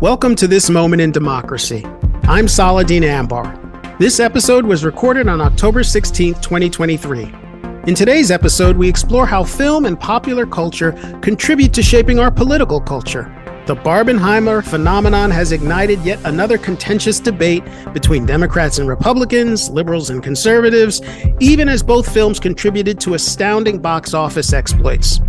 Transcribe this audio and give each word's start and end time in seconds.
Welcome 0.00 0.34
to 0.36 0.48
This 0.48 0.70
Moment 0.70 1.02
in 1.02 1.12
Democracy. 1.12 1.84
I'm 2.22 2.48
Saladin 2.48 3.04
Ambar. 3.04 3.54
This 3.98 4.18
episode 4.18 4.64
was 4.64 4.82
recorded 4.82 5.28
on 5.28 5.42
October 5.42 5.84
16, 5.84 6.36
2023. 6.36 7.24
In 7.86 7.94
today's 7.94 8.30
episode, 8.30 8.78
we 8.78 8.88
explore 8.88 9.26
how 9.26 9.44
film 9.44 9.84
and 9.84 10.00
popular 10.00 10.46
culture 10.46 10.92
contribute 11.20 11.74
to 11.74 11.82
shaping 11.82 12.18
our 12.18 12.30
political 12.30 12.80
culture. 12.80 13.24
The 13.70 13.76
Barbenheimer 13.76 14.64
phenomenon 14.64 15.30
has 15.30 15.52
ignited 15.52 16.00
yet 16.00 16.18
another 16.24 16.58
contentious 16.58 17.20
debate 17.20 17.62
between 17.92 18.26
Democrats 18.26 18.80
and 18.80 18.88
Republicans, 18.88 19.70
liberals 19.70 20.10
and 20.10 20.20
conservatives, 20.20 21.00
even 21.38 21.68
as 21.68 21.80
both 21.80 22.12
films 22.12 22.40
contributed 22.40 22.98
to 22.98 23.14
astounding 23.14 23.78
box 23.78 24.12
office 24.12 24.52
exploits. 24.52 25.20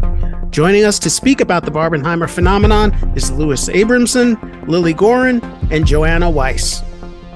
Joining 0.49 0.85
us 0.85 0.97
to 0.97 1.09
speak 1.11 1.39
about 1.39 1.65
the 1.65 1.71
Barbenheimer 1.71 2.27
phenomenon 2.27 2.93
is 3.15 3.29
Louis 3.29 3.69
Abramson, 3.69 4.67
Lilly 4.67 4.95
Goren, 4.95 5.39
and 5.69 5.85
Joanna 5.85 6.27
Weiss. 6.27 6.81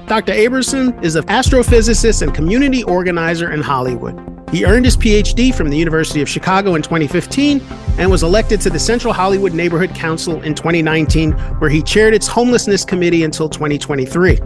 Dr. 0.08 0.32
Abramson 0.32 1.00
is 1.04 1.14
an 1.14 1.22
astrophysicist 1.26 2.22
and 2.22 2.34
community 2.34 2.82
organizer 2.82 3.52
in 3.52 3.62
Hollywood. 3.62 4.35
He 4.52 4.64
earned 4.64 4.84
his 4.84 4.96
PhD 4.96 5.54
from 5.54 5.70
the 5.70 5.76
University 5.76 6.22
of 6.22 6.28
Chicago 6.28 6.76
in 6.76 6.82
2015 6.82 7.60
and 7.98 8.10
was 8.10 8.22
elected 8.22 8.60
to 8.62 8.70
the 8.70 8.78
Central 8.78 9.12
Hollywood 9.12 9.52
Neighborhood 9.52 9.94
Council 9.94 10.40
in 10.42 10.54
2019, 10.54 11.32
where 11.58 11.68
he 11.68 11.82
chaired 11.82 12.14
its 12.14 12.26
homelessness 12.26 12.84
committee 12.84 13.24
until 13.24 13.48
2023. 13.48 14.38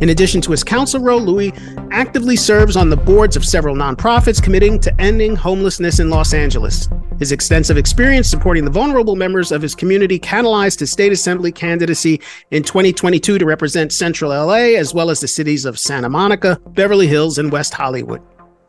In 0.00 0.08
addition 0.08 0.40
to 0.40 0.50
his 0.50 0.64
council 0.64 1.00
role, 1.00 1.20
Louis 1.20 1.52
actively 1.92 2.34
serves 2.34 2.76
on 2.76 2.90
the 2.90 2.96
boards 2.96 3.36
of 3.36 3.44
several 3.44 3.76
nonprofits 3.76 4.42
committing 4.42 4.80
to 4.80 5.00
ending 5.00 5.36
homelessness 5.36 6.00
in 6.00 6.10
Los 6.10 6.34
Angeles. 6.34 6.88
His 7.20 7.30
extensive 7.30 7.76
experience 7.76 8.28
supporting 8.28 8.64
the 8.64 8.70
vulnerable 8.70 9.14
members 9.14 9.52
of 9.52 9.62
his 9.62 9.76
community 9.76 10.18
catalyzed 10.18 10.80
his 10.80 10.90
state 10.90 11.12
assembly 11.12 11.52
candidacy 11.52 12.20
in 12.50 12.64
2022 12.64 13.38
to 13.38 13.44
represent 13.44 13.92
Central 13.92 14.30
LA, 14.30 14.76
as 14.76 14.92
well 14.92 15.08
as 15.08 15.20
the 15.20 15.28
cities 15.28 15.64
of 15.64 15.78
Santa 15.78 16.08
Monica, 16.08 16.58
Beverly 16.70 17.06
Hills, 17.06 17.38
and 17.38 17.52
West 17.52 17.74
Hollywood. 17.74 18.22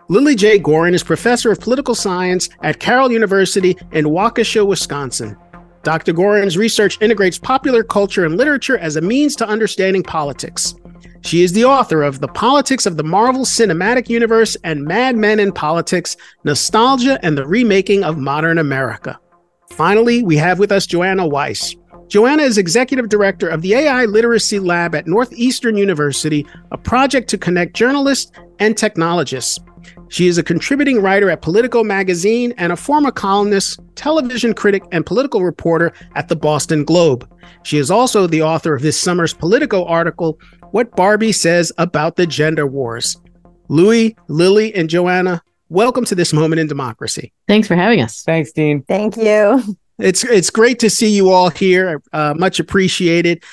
Lilly 0.09 0.35
J. 0.35 0.59
Goren 0.59 0.93
is 0.93 1.03
professor 1.03 1.51
of 1.51 1.61
political 1.61 1.95
science 1.95 2.49
at 2.61 2.79
Carroll 2.79 3.11
University 3.11 3.77
in 3.93 4.05
Waukesha, 4.05 4.65
Wisconsin. 4.65 5.37
Dr. 5.83 6.11
Goren's 6.11 6.57
research 6.57 6.97
integrates 7.01 7.37
popular 7.37 7.83
culture 7.83 8.25
and 8.25 8.35
literature 8.35 8.77
as 8.77 8.97
a 8.97 9.01
means 9.01 9.35
to 9.37 9.47
understanding 9.47 10.03
politics. 10.03 10.75
She 11.21 11.41
is 11.41 11.53
the 11.53 11.63
author 11.63 12.03
of 12.03 12.19
The 12.19 12.27
Politics 12.27 12.85
of 12.85 12.97
the 12.97 13.03
Marvel 13.03 13.45
Cinematic 13.45 14.09
Universe 14.09 14.57
and 14.65 14.83
Mad 14.83 15.15
Men 15.15 15.39
in 15.39 15.53
Politics 15.53 16.17
Nostalgia 16.43 17.17
and 17.23 17.37
the 17.37 17.47
Remaking 17.47 18.03
of 18.03 18.17
Modern 18.17 18.57
America. 18.57 19.17
Finally, 19.71 20.21
we 20.23 20.35
have 20.35 20.59
with 20.59 20.71
us 20.71 20.85
Joanna 20.85 21.25
Weiss. 21.25 21.75
Joanna 22.09 22.43
is 22.43 22.57
executive 22.57 23.07
director 23.07 23.47
of 23.47 23.61
the 23.61 23.73
AI 23.73 24.03
Literacy 24.05 24.59
Lab 24.59 24.95
at 24.95 25.07
Northeastern 25.07 25.77
University, 25.77 26.45
a 26.71 26.77
project 26.77 27.29
to 27.29 27.37
connect 27.37 27.73
journalists 27.73 28.31
and 28.59 28.77
technologists. 28.77 29.59
She 30.09 30.27
is 30.27 30.37
a 30.37 30.43
contributing 30.43 31.01
writer 31.01 31.29
at 31.29 31.41
Politico 31.41 31.83
magazine 31.83 32.53
and 32.57 32.71
a 32.71 32.75
former 32.75 33.11
columnist, 33.11 33.79
television 33.95 34.53
critic, 34.53 34.83
and 34.91 35.05
political 35.05 35.43
reporter 35.43 35.91
at 36.15 36.27
the 36.27 36.35
Boston 36.35 36.83
Globe. 36.83 37.27
She 37.63 37.77
is 37.77 37.89
also 37.89 38.27
the 38.27 38.43
author 38.43 38.75
of 38.75 38.81
this 38.81 38.99
summer's 38.99 39.33
Politico 39.33 39.85
article, 39.85 40.39
what 40.71 40.95
Barbie 40.95 41.31
says 41.31 41.71
about 41.77 42.15
the 42.15 42.27
gender 42.27 42.67
wars. 42.67 43.19
Louis, 43.69 44.15
Lilly, 44.27 44.73
and 44.75 44.89
Joanna, 44.89 45.41
welcome 45.69 46.05
to 46.05 46.15
this 46.15 46.33
moment 46.33 46.59
in 46.59 46.67
democracy. 46.67 47.31
Thanks 47.47 47.67
for 47.67 47.75
having 47.75 48.01
us. 48.01 48.23
Thanks, 48.23 48.51
Dean. 48.51 48.83
Thank 48.83 49.17
you. 49.17 49.77
It's 49.99 50.23
it's 50.23 50.49
great 50.49 50.79
to 50.79 50.89
see 50.89 51.09
you 51.09 51.29
all 51.29 51.49
here. 51.49 52.01
Uh, 52.11 52.33
much 52.35 52.59
appreciated. 52.59 53.43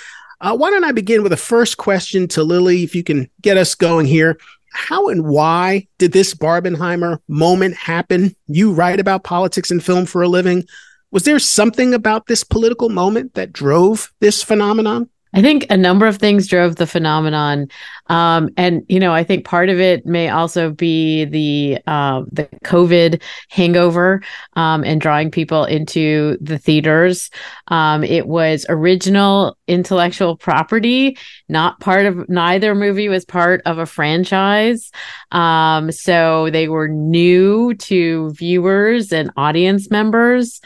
Uh, 0.40 0.56
why 0.56 0.70
don't 0.70 0.84
I 0.84 0.92
begin 0.92 1.22
with 1.22 1.32
a 1.32 1.36
first 1.36 1.76
question 1.76 2.26
to 2.28 2.42
Lilly, 2.42 2.82
if 2.82 2.94
you 2.94 3.04
can 3.04 3.28
get 3.42 3.58
us 3.58 3.74
going 3.74 4.06
here. 4.06 4.38
How 4.72 5.08
and 5.08 5.26
why 5.26 5.88
did 5.98 6.12
this 6.12 6.34
Barbenheimer 6.34 7.18
moment 7.28 7.74
happen? 7.74 8.34
You 8.46 8.72
write 8.72 9.00
about 9.00 9.24
politics 9.24 9.70
and 9.70 9.84
film 9.84 10.06
for 10.06 10.22
a 10.22 10.28
living. 10.28 10.64
Was 11.10 11.24
there 11.24 11.38
something 11.38 11.92
about 11.92 12.26
this 12.26 12.44
political 12.44 12.88
moment 12.88 13.34
that 13.34 13.52
drove 13.52 14.12
this 14.20 14.42
phenomenon? 14.42 15.10
I 15.32 15.42
think 15.42 15.66
a 15.70 15.76
number 15.76 16.06
of 16.06 16.16
things 16.16 16.48
drove 16.48 16.76
the 16.76 16.86
phenomenon, 16.86 17.68
um, 18.08 18.50
and 18.56 18.84
you 18.88 18.98
know, 18.98 19.12
I 19.12 19.22
think 19.22 19.44
part 19.44 19.68
of 19.68 19.78
it 19.78 20.04
may 20.04 20.28
also 20.28 20.72
be 20.72 21.24
the 21.24 21.78
uh, 21.86 22.22
the 22.32 22.48
COVID 22.64 23.22
hangover 23.48 24.22
um, 24.54 24.82
and 24.82 25.00
drawing 25.00 25.30
people 25.30 25.64
into 25.64 26.36
the 26.40 26.58
theaters. 26.58 27.30
Um, 27.68 28.02
it 28.02 28.26
was 28.26 28.66
original 28.68 29.56
intellectual 29.68 30.36
property, 30.36 31.16
not 31.48 31.78
part 31.78 32.06
of 32.06 32.28
neither 32.28 32.74
movie 32.74 33.08
was 33.08 33.24
part 33.24 33.62
of 33.66 33.78
a 33.78 33.86
franchise, 33.86 34.90
um, 35.30 35.92
so 35.92 36.50
they 36.50 36.68
were 36.68 36.88
new 36.88 37.74
to 37.74 38.30
viewers 38.32 39.12
and 39.12 39.30
audience 39.36 39.90
members. 39.90 40.60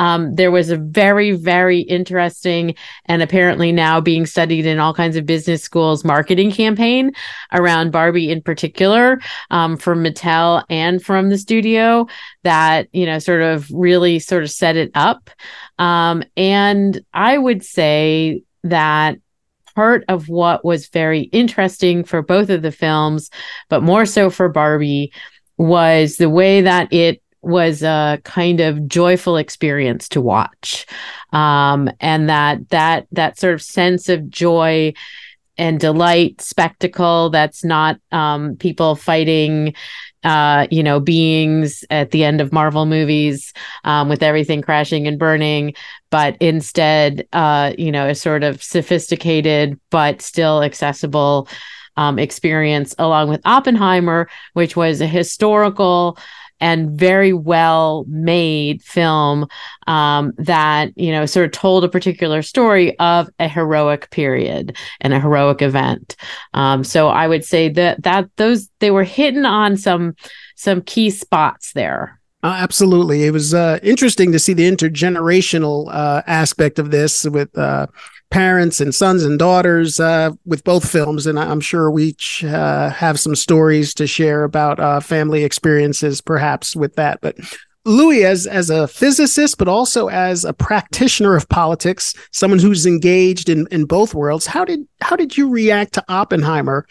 Um, 0.00 0.34
there 0.34 0.50
was 0.50 0.70
a 0.70 0.78
very, 0.78 1.32
very 1.32 1.80
interesting 1.80 2.74
and 3.04 3.20
apparently 3.20 3.70
now 3.70 4.00
being 4.00 4.24
studied 4.24 4.64
in 4.64 4.78
all 4.78 4.94
kinds 4.94 5.14
of 5.14 5.26
business 5.26 5.62
schools 5.62 6.06
marketing 6.06 6.52
campaign 6.52 7.12
around 7.52 7.92
Barbie 7.92 8.30
in 8.30 8.40
particular 8.40 9.20
um, 9.50 9.76
from 9.76 10.02
Mattel 10.02 10.64
and 10.70 11.04
from 11.04 11.28
the 11.28 11.36
studio 11.36 12.06
that, 12.44 12.88
you 12.92 13.04
know, 13.04 13.18
sort 13.18 13.42
of 13.42 13.70
really 13.70 14.18
sort 14.18 14.42
of 14.42 14.50
set 14.50 14.74
it 14.74 14.90
up. 14.94 15.28
Um, 15.78 16.24
and 16.34 17.04
I 17.12 17.36
would 17.36 17.62
say 17.62 18.42
that 18.64 19.18
part 19.74 20.04
of 20.08 20.30
what 20.30 20.64
was 20.64 20.88
very 20.88 21.24
interesting 21.24 22.04
for 22.04 22.22
both 22.22 22.48
of 22.48 22.62
the 22.62 22.72
films, 22.72 23.30
but 23.68 23.82
more 23.82 24.06
so 24.06 24.30
for 24.30 24.48
Barbie, 24.48 25.12
was 25.58 26.16
the 26.16 26.30
way 26.30 26.62
that 26.62 26.90
it 26.90 27.22
was 27.42 27.82
a 27.82 28.20
kind 28.24 28.60
of 28.60 28.86
joyful 28.86 29.36
experience 29.36 30.08
to 30.10 30.20
watch. 30.20 30.86
Um, 31.32 31.90
and 32.00 32.28
that 32.28 32.68
that 32.70 33.06
that 33.12 33.38
sort 33.38 33.54
of 33.54 33.62
sense 33.62 34.08
of 34.08 34.28
joy 34.28 34.92
and 35.56 35.78
delight 35.78 36.40
spectacle 36.40 37.30
that's 37.30 37.64
not 37.64 38.00
um, 38.12 38.56
people 38.56 38.96
fighting 38.96 39.74
uh, 40.22 40.66
you 40.70 40.82
know, 40.82 41.00
beings 41.00 41.84
at 41.90 42.10
the 42.10 42.24
end 42.24 42.40
of 42.40 42.52
Marvel 42.52 42.84
movies 42.84 43.52
um, 43.84 44.08
with 44.08 44.22
everything 44.22 44.60
crashing 44.60 45.06
and 45.06 45.18
burning, 45.18 45.74
but 46.10 46.36
instead, 46.40 47.26
uh, 47.32 47.72
you 47.78 47.90
know, 47.90 48.08
a 48.08 48.14
sort 48.14 48.42
of 48.42 48.62
sophisticated 48.62 49.80
but 49.90 50.20
still 50.20 50.62
accessible 50.62 51.48
um, 51.96 52.18
experience, 52.18 52.94
along 52.98 53.28
with 53.28 53.40
Oppenheimer, 53.46 54.28
which 54.52 54.76
was 54.76 55.00
a 55.00 55.06
historical 55.06 56.18
and 56.60 56.90
very 56.90 57.32
well 57.32 58.04
made 58.08 58.82
film 58.82 59.46
um, 59.86 60.32
that 60.38 60.96
you 60.96 61.10
know 61.10 61.26
sort 61.26 61.46
of 61.46 61.52
told 61.52 61.84
a 61.84 61.88
particular 61.88 62.42
story 62.42 62.98
of 62.98 63.28
a 63.38 63.48
heroic 63.48 64.10
period 64.10 64.76
and 65.00 65.12
a 65.12 65.20
heroic 65.20 65.62
event. 65.62 66.16
Um, 66.54 66.84
so 66.84 67.08
I 67.08 67.26
would 67.26 67.44
say 67.44 67.68
that 67.70 68.02
that 68.02 68.28
those 68.36 68.68
they 68.80 68.90
were 68.90 69.04
hitting 69.04 69.44
on 69.44 69.76
some 69.76 70.14
some 70.56 70.82
key 70.82 71.10
spots 71.10 71.72
there. 71.72 72.20
Uh, 72.42 72.56
absolutely, 72.58 73.24
it 73.24 73.32
was 73.32 73.52
uh, 73.52 73.78
interesting 73.82 74.32
to 74.32 74.38
see 74.38 74.54
the 74.54 74.70
intergenerational 74.70 75.88
uh, 75.92 76.22
aspect 76.26 76.78
of 76.78 76.90
this 76.90 77.24
with 77.24 77.56
uh, 77.58 77.86
parents 78.30 78.80
and 78.80 78.94
sons 78.94 79.24
and 79.24 79.38
daughters 79.38 80.00
uh, 80.00 80.30
with 80.46 80.64
both 80.64 80.90
films, 80.90 81.26
and 81.26 81.38
I'm 81.38 81.60
sure 81.60 81.90
we 81.90 82.06
each 82.06 82.44
uh, 82.44 82.90
have 82.90 83.20
some 83.20 83.34
stories 83.34 83.92
to 83.94 84.06
share 84.06 84.44
about 84.44 84.80
uh, 84.80 85.00
family 85.00 85.44
experiences, 85.44 86.20
perhaps 86.20 86.74
with 86.74 86.94
that. 86.96 87.20
But 87.20 87.36
Louis, 87.84 88.24
as 88.24 88.46
as 88.46 88.70
a 88.70 88.86
physicist, 88.86 89.58
but 89.58 89.68
also 89.68 90.08
as 90.08 90.44
a 90.44 90.52
practitioner 90.52 91.34
of 91.34 91.48
politics, 91.48 92.14
someone 92.32 92.58
who's 92.58 92.86
engaged 92.86 93.48
in 93.48 93.66
in 93.70 93.84
both 93.84 94.14
worlds, 94.14 94.46
how 94.46 94.64
did 94.64 94.86
how 95.00 95.16
did 95.16 95.36
you 95.36 95.48
react 95.48 95.94
to 95.94 96.04
Oppenheimer 96.08 96.86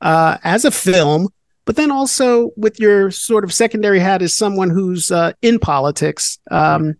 uh, 0.00 0.38
as 0.44 0.64
a 0.64 0.70
film? 0.70 1.28
But 1.64 1.76
then 1.76 1.92
also 1.92 2.50
with 2.56 2.80
your 2.80 3.12
sort 3.12 3.44
of 3.44 3.52
secondary 3.52 4.00
hat 4.00 4.20
as 4.20 4.34
someone 4.34 4.68
who's 4.68 5.12
uh, 5.12 5.32
in 5.42 5.60
politics, 5.60 6.38
um, 6.50 6.96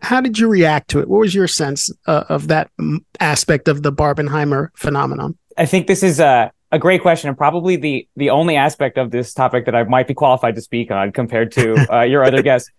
how 0.00 0.20
did 0.20 0.38
you 0.38 0.48
react 0.48 0.88
to 0.90 1.00
it? 1.00 1.08
What 1.08 1.18
was 1.18 1.34
your 1.34 1.48
sense 1.48 1.90
uh, 2.06 2.24
of 2.28 2.48
that 2.48 2.70
aspect 3.20 3.68
of 3.68 3.82
the 3.82 3.92
Barbenheimer 3.92 4.68
phenomenon? 4.74 5.36
I 5.56 5.66
think 5.66 5.86
this 5.86 6.02
is 6.02 6.20
a, 6.20 6.52
a 6.70 6.78
great 6.78 7.02
question 7.02 7.28
and 7.28 7.36
probably 7.36 7.76
the 7.76 8.08
the 8.16 8.30
only 8.30 8.56
aspect 8.56 8.98
of 8.98 9.10
this 9.10 9.34
topic 9.34 9.66
that 9.66 9.74
I 9.74 9.84
might 9.84 10.06
be 10.06 10.14
qualified 10.14 10.54
to 10.54 10.62
speak 10.62 10.90
on 10.90 11.12
compared 11.12 11.52
to 11.52 11.86
uh, 11.92 12.02
your 12.02 12.24
other 12.24 12.42
guests. 12.42 12.70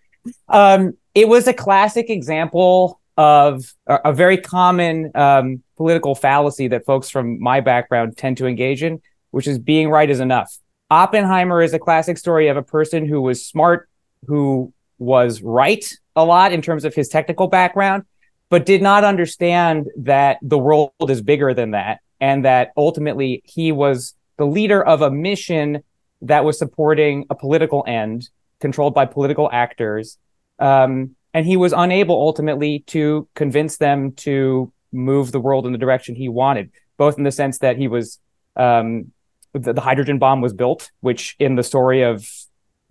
Um, 0.48 0.94
it 1.14 1.28
was 1.28 1.48
a 1.48 1.54
classic 1.54 2.10
example 2.10 3.00
of 3.18 3.74
a, 3.88 4.00
a 4.06 4.14
very 4.14 4.38
common 4.38 5.12
um, 5.16 5.62
political 5.78 6.16
fallacy 6.16 6.68
that 6.70 6.86
folks 6.86 7.10
from 7.10 7.40
my 7.40 7.60
background 7.60 8.18
tend 8.18 8.38
to 8.38 8.48
engage 8.48 8.82
in, 8.82 9.02
which 9.32 9.48
is 9.48 9.60
being 9.60 9.90
right 9.90 10.10
is 10.10 10.20
enough. 10.20 10.58
Oppenheimer 10.90 11.62
is 11.62 11.74
a 11.74 11.80
classic 11.80 12.18
story 12.18 12.48
of 12.48 12.58
a 12.58 12.64
person 12.64 13.06
who 13.06 13.22
was 13.22 13.46
smart, 13.46 13.90
who 14.26 14.74
was 14.98 15.42
right 15.42 15.94
a 16.16 16.24
lot 16.24 16.54
in 16.54 16.62
terms 16.62 16.86
of 16.86 16.94
his 16.94 17.10
technical 17.10 17.48
background, 17.48 18.04
but 18.50 18.66
did 18.66 18.82
not 18.82 19.04
understand 19.04 19.88
that 19.98 20.38
the 20.42 20.58
world 20.58 20.92
is 21.08 21.22
bigger 21.22 21.54
than 21.54 21.72
that, 21.72 22.00
and 22.20 22.46
that 22.46 22.72
ultimately 22.78 23.42
he 23.46 23.72
was 23.72 24.16
the 24.38 24.46
leader 24.46 24.84
of 24.84 25.02
a 25.02 25.12
mission 25.12 25.84
that 26.22 26.46
was 26.46 26.58
supporting 26.58 27.26
a 27.30 27.36
political 27.36 27.84
end 27.88 28.30
controlled 28.60 28.94
by 28.94 29.06
political 29.06 29.50
actors. 29.52 30.18
Um, 30.60 31.16
and 31.34 31.46
he 31.46 31.58
was 31.58 31.74
unable 31.74 32.16
ultimately 32.16 32.80
to 32.88 33.28
convince 33.36 33.78
them 33.78 34.14
to 34.14 34.72
move 34.92 35.32
the 35.32 35.40
world 35.40 35.66
in 35.66 35.72
the 35.72 35.78
direction 35.78 36.16
he 36.16 36.30
wanted, 36.30 36.72
both 36.98 37.18
in 37.18 37.24
the 37.24 37.32
sense 37.32 37.58
that 37.60 37.78
he 37.78 37.88
was 37.88 38.20
um, 38.56 39.12
the, 39.54 39.74
the, 39.74 39.82
hydrogen 39.82 40.20
bomb 40.20 40.42
was 40.42 40.54
built, 40.54 40.92
which 41.02 41.36
in 41.40 41.56
the 41.56 41.64
story 41.64 42.04
of 42.04 42.28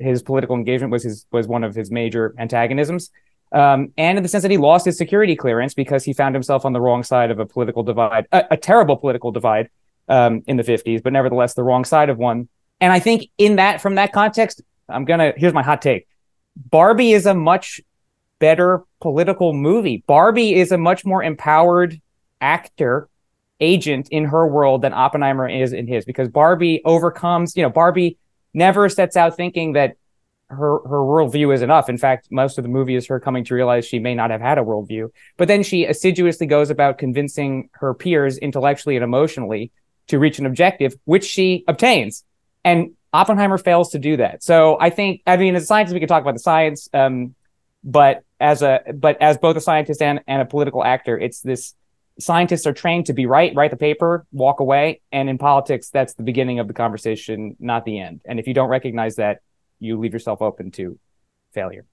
his 0.03 0.23
political 0.23 0.57
engagement 0.57 0.93
was 0.93 1.03
his 1.03 1.27
was 1.31 1.47
one 1.47 1.65
of 1.65 1.75
his 1.75 1.91
major 1.91 2.35
antagonisms, 2.39 3.11
um, 3.53 3.93
and 3.97 4.19
in 4.19 4.23
the 4.23 4.29
sense 4.29 4.43
that 4.43 4.51
he 4.51 4.57
lost 4.57 4.85
his 4.85 4.97
security 4.97 5.37
clearance 5.37 5.75
because 5.75 6.05
he 6.05 6.13
found 6.13 6.35
himself 6.35 6.65
on 6.65 6.73
the 6.73 6.81
wrong 6.81 7.03
side 7.03 7.31
of 7.31 7.39
a 7.39 7.47
political 7.47 7.83
divide, 7.83 8.27
a, 8.33 8.45
a 8.53 8.57
terrible 8.57 8.97
political 8.97 9.31
divide 9.31 9.69
um, 10.09 10.43
in 10.47 10.57
the 10.57 10.63
50s, 10.63 11.03
but 11.03 11.13
nevertheless 11.13 11.55
the 11.55 11.63
wrong 11.63 11.85
side 11.85 12.09
of 12.09 12.19
one. 12.19 12.49
And 12.81 12.93
I 12.93 12.99
think 12.99 13.29
in 13.39 13.57
that, 13.57 13.81
from 13.81 13.95
that 13.97 14.13
context, 14.13 14.63
I'm 14.89 15.05
gonna 15.05 15.33
here's 15.37 15.53
my 15.53 15.63
hot 15.63 15.83
take: 15.83 16.07
Barbie 16.57 17.13
is 17.13 17.27
a 17.27 17.35
much 17.35 17.81
better 18.39 18.83
political 19.01 19.53
movie. 19.53 20.03
Barbie 20.07 20.55
is 20.55 20.73
a 20.73 20.79
much 20.79 21.05
more 21.05 21.23
empowered 21.23 22.01
actor 22.41 23.09
agent 23.61 24.09
in 24.11 24.25
her 24.25 24.47
world 24.47 24.83
than 24.83 24.93
Oppenheimer 24.93 25.49
is 25.49 25.73
in 25.73 25.87
his 25.87 26.05
because 26.05 26.29
Barbie 26.29 26.83
overcomes, 26.85 27.57
you 27.57 27.63
know, 27.63 27.71
Barbie 27.71 28.19
never 28.55 28.89
sets 28.89 29.17
out 29.17 29.37
thinking 29.37 29.73
that 29.73 29.97
her 30.49 30.79
her 30.87 30.99
worldview 30.99 31.55
is 31.55 31.63
enough. 31.63 31.89
In 31.89 31.99
fact, 31.99 32.29
most 32.31 32.59
of 32.59 32.65
the 32.65 32.69
movie 32.69 32.95
is 32.95 33.07
her 33.07 33.19
coming 33.19 33.45
to 33.45 33.55
realize 33.55 33.87
she 33.87 33.99
may 33.99 34.15
not 34.15 34.31
have 34.31 34.41
had 34.41 34.59
a 34.59 34.63
worldview. 34.63 35.11
But 35.37 35.49
then 35.49 35.63
she 35.63 35.87
assiduously 35.87 36.47
goes 36.47 36.71
about 36.71 36.99
convincing 36.99 37.71
her 37.73 37.95
peers 37.95 38.37
intellectually 38.39 38.97
and 38.97 39.05
emotionally 39.05 39.73
to 40.09 40.19
reach 40.19 40.39
an 40.39 40.47
objective, 40.47 40.95
which 41.05 41.25
she 41.25 41.65
obtains. 41.69 42.25
And 42.65 42.93
Oppenheimer 43.13 43.59
fails 43.59 43.91
to 43.91 43.99
do 43.99 44.17
that. 44.19 44.43
So 44.43 44.79
I 44.81 44.91
think, 44.91 45.23
I 45.27 45.37
mean, 45.37 45.55
as 45.55 45.65
a 45.65 45.67
scientist, 45.67 45.95
we 45.95 46.01
can 46.01 46.09
talk 46.09 46.23
about 46.23 46.35
the 46.35 46.41
science, 46.41 46.89
um, 46.93 47.35
but 47.85 48.25
as 48.41 48.63
a 48.63 48.81
but 48.95 49.21
as 49.21 49.39
both 49.39 49.57
a 49.57 49.61
scientist 49.61 50.03
and, 50.03 50.21
and 50.27 50.43
a 50.43 50.45
political 50.45 50.85
actor, 50.85 51.19
it's 51.19 51.41
this 51.41 51.75
scientists 52.23 52.67
are 52.67 52.73
trained 52.73 53.07
to 53.07 53.13
be 53.13 53.27
right, 53.27 53.55
write 53.55 53.71
the 53.71 53.77
paper, 53.77 54.27
walk 54.33 54.61
away. 54.61 55.01
And 55.11 55.29
in 55.29 55.39
politics, 55.39 55.91
that's 55.91 56.15
the 56.15 56.23
beginning 56.23 56.59
of 56.59 56.69
the 56.69 56.75
conversation, 56.75 57.57
not 57.59 57.85
the 57.85 57.99
end. 57.99 58.21
And 58.25 58.39
if 58.39 58.47
you 58.47 58.55
don't 58.55 58.69
recognize 58.69 59.17
that, 59.17 59.41
you 59.79 59.99
leave 59.99 60.13
yourself 60.13 60.41
open 60.41 60.71
to 60.73 60.99
failure. 61.53 61.85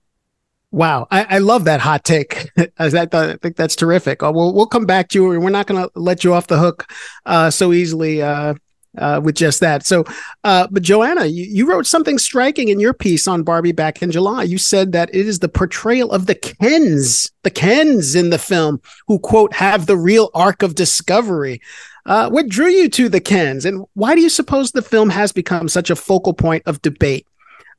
Wow, 0.71 1.07
I, 1.09 1.23
I 1.23 1.37
love 1.39 1.63
that 1.63 1.79
hot 1.79 2.03
take. 2.03 2.51
I, 2.57 2.67
I 2.77 3.35
think 3.37 3.55
that's 3.55 3.75
terrific. 3.75 4.21
Uh, 4.21 4.31
we'll 4.33 4.53
we'll 4.53 4.67
come 4.67 4.85
back 4.85 5.09
to 5.09 5.19
you. 5.19 5.39
We're 5.39 5.49
not 5.49 5.65
going 5.65 5.81
to 5.81 5.91
let 5.95 6.23
you 6.23 6.33
off 6.33 6.45
the 6.45 6.59
hook 6.59 6.91
uh, 7.25 7.49
so 7.49 7.73
easily 7.73 8.21
uh, 8.21 8.53
uh, 8.97 9.21
with 9.24 9.36
just 9.36 9.59
that. 9.59 9.86
So, 9.86 10.03
uh, 10.44 10.68
but 10.71 10.83
Joanna, 10.83 11.25
you, 11.25 11.45
you 11.45 11.69
wrote 11.69 11.86
something 11.86 12.18
striking 12.18 12.69
in 12.69 12.80
your 12.80 12.94
piece 12.94 13.27
on 13.27 13.44
Barbie 13.44 13.71
back 13.71 14.01
in 14.01 14.12
July. 14.12 14.44
You 14.44 14.57
said 14.57 14.91
that 14.94 15.13
it 15.13 15.27
is 15.27 15.39
the 15.39 15.50
portrayal 15.50 16.12
of 16.12 16.25
the 16.25 16.36
Kens, 16.36 17.31
the 17.44 17.51
Kens 17.51 18.15
in 18.15 18.30
the 18.30 18.39
film, 18.39 18.81
who 19.07 19.19
quote 19.19 19.53
have 19.53 19.86
the 19.86 19.97
real 19.97 20.30
arc 20.33 20.63
of 20.63 20.75
discovery. 20.75 21.62
Uh, 22.06 22.30
what 22.30 22.50
drew 22.50 22.69
you 22.69 22.89
to 22.89 23.09
the 23.09 23.19
Kens, 23.19 23.65
and 23.65 23.86
why 23.94 24.15
do 24.15 24.21
you 24.21 24.30
suppose 24.30 24.71
the 24.71 24.81
film 24.81 25.09
has 25.09 25.31
become 25.31 25.69
such 25.69 25.89
a 25.89 25.95
focal 25.95 26.33
point 26.33 26.63
of 26.65 26.81
debate 26.81 27.27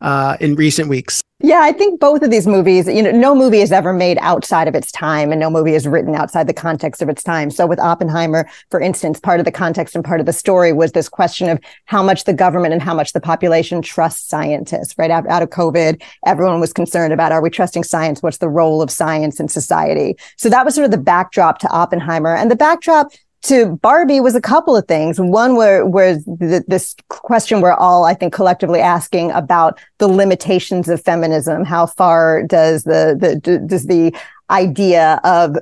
uh, 0.01 0.37
in 0.41 0.55
recent 0.55 0.89
weeks? 0.89 1.23
Yeah, 1.43 1.61
I 1.63 1.73
think 1.73 2.01
both 2.01 2.23
of 2.23 2.31
these 2.31 2.47
movies, 2.47 2.87
you 2.87 3.03
know, 3.03 3.13
no 3.13 3.35
movie 3.35 3.61
is 3.63 3.73
ever 3.73 3.95
made 3.95 4.19
outside 4.21 4.69
of 4.69 4.75
its 4.75 4.93
time 4.93 5.33
and 5.33 5.41
no 5.41 5.49
movie 5.49 5.73
is 5.73 5.89
written 5.89 6.15
outside 6.15 6.47
the 6.47 6.53
context 6.53 7.01
of 7.01 7.09
its 7.09 7.23
time. 7.23 7.51
So 7.51 7.67
with 7.67 7.81
Oppenheimer, 7.81 8.47
for 8.71 8.79
instance, 8.79 9.19
part 9.19 9.41
of 9.41 9.47
the 9.47 9.53
context 9.53 9.95
and 9.95 10.05
part 10.05 10.21
of 10.21 10.27
the 10.27 10.35
story 10.35 10.75
was 10.75 10.93
this 10.93 11.09
question 11.09 11.49
of 11.49 11.59
how 11.87 12.03
much 12.03 12.25
the 12.25 12.35
government 12.35 12.75
and 12.75 12.83
how 12.83 12.93
much 12.93 13.15
the 13.15 13.21
population 13.21 13.81
trusts 13.81 14.29
scientists, 14.29 14.95
right? 14.99 15.11
Out, 15.11 15.27
out 15.29 15.43
of 15.43 15.49
COVID, 15.49 16.03
everyone 16.27 16.61
was 16.61 16.75
concerned 16.75 17.15
about, 17.15 17.33
are 17.33 17.41
we 17.41 17.49
trusting 17.49 17.85
science? 17.85 18.23
What's 18.23 18.39
the 18.39 18.49
role 18.51 18.83
of 18.83 18.91
science 18.91 19.41
in 19.41 19.49
society? 19.49 20.19
So 20.37 20.51
that 20.51 20.67
was 20.67 20.75
sort 20.75 20.85
of 20.85 20.91
the 20.91 20.99
backdrop 20.99 21.59
to 21.61 21.69
Oppenheimer 21.69 22.37
and 22.37 22.51
the 22.51 22.57
backdrop 22.57 23.13
to 23.43 23.77
Barbie 23.77 24.21
was 24.21 24.35
a 24.35 24.41
couple 24.41 24.77
of 24.77 24.87
things. 24.87 25.19
One 25.21 25.57
where 25.57 25.85
the, 26.17 26.65
this 26.69 26.95
question 27.09 27.61
we're 27.61 27.73
all, 27.73 28.05
I 28.05 28.15
think, 28.15 28.33
collectively 28.33 28.81
asking 28.81 29.31
about 29.31 29.79
the 29.99 30.09
limitations 30.09 30.89
of 30.89 31.03
feminism. 31.03 31.65
How 31.65 31.87
far 31.87 32.43
does 32.43 32.85
the 32.85 33.17
the 33.19 33.59
does 33.67 33.87
the 33.87 34.15
idea 34.51 35.21
of 35.25 35.57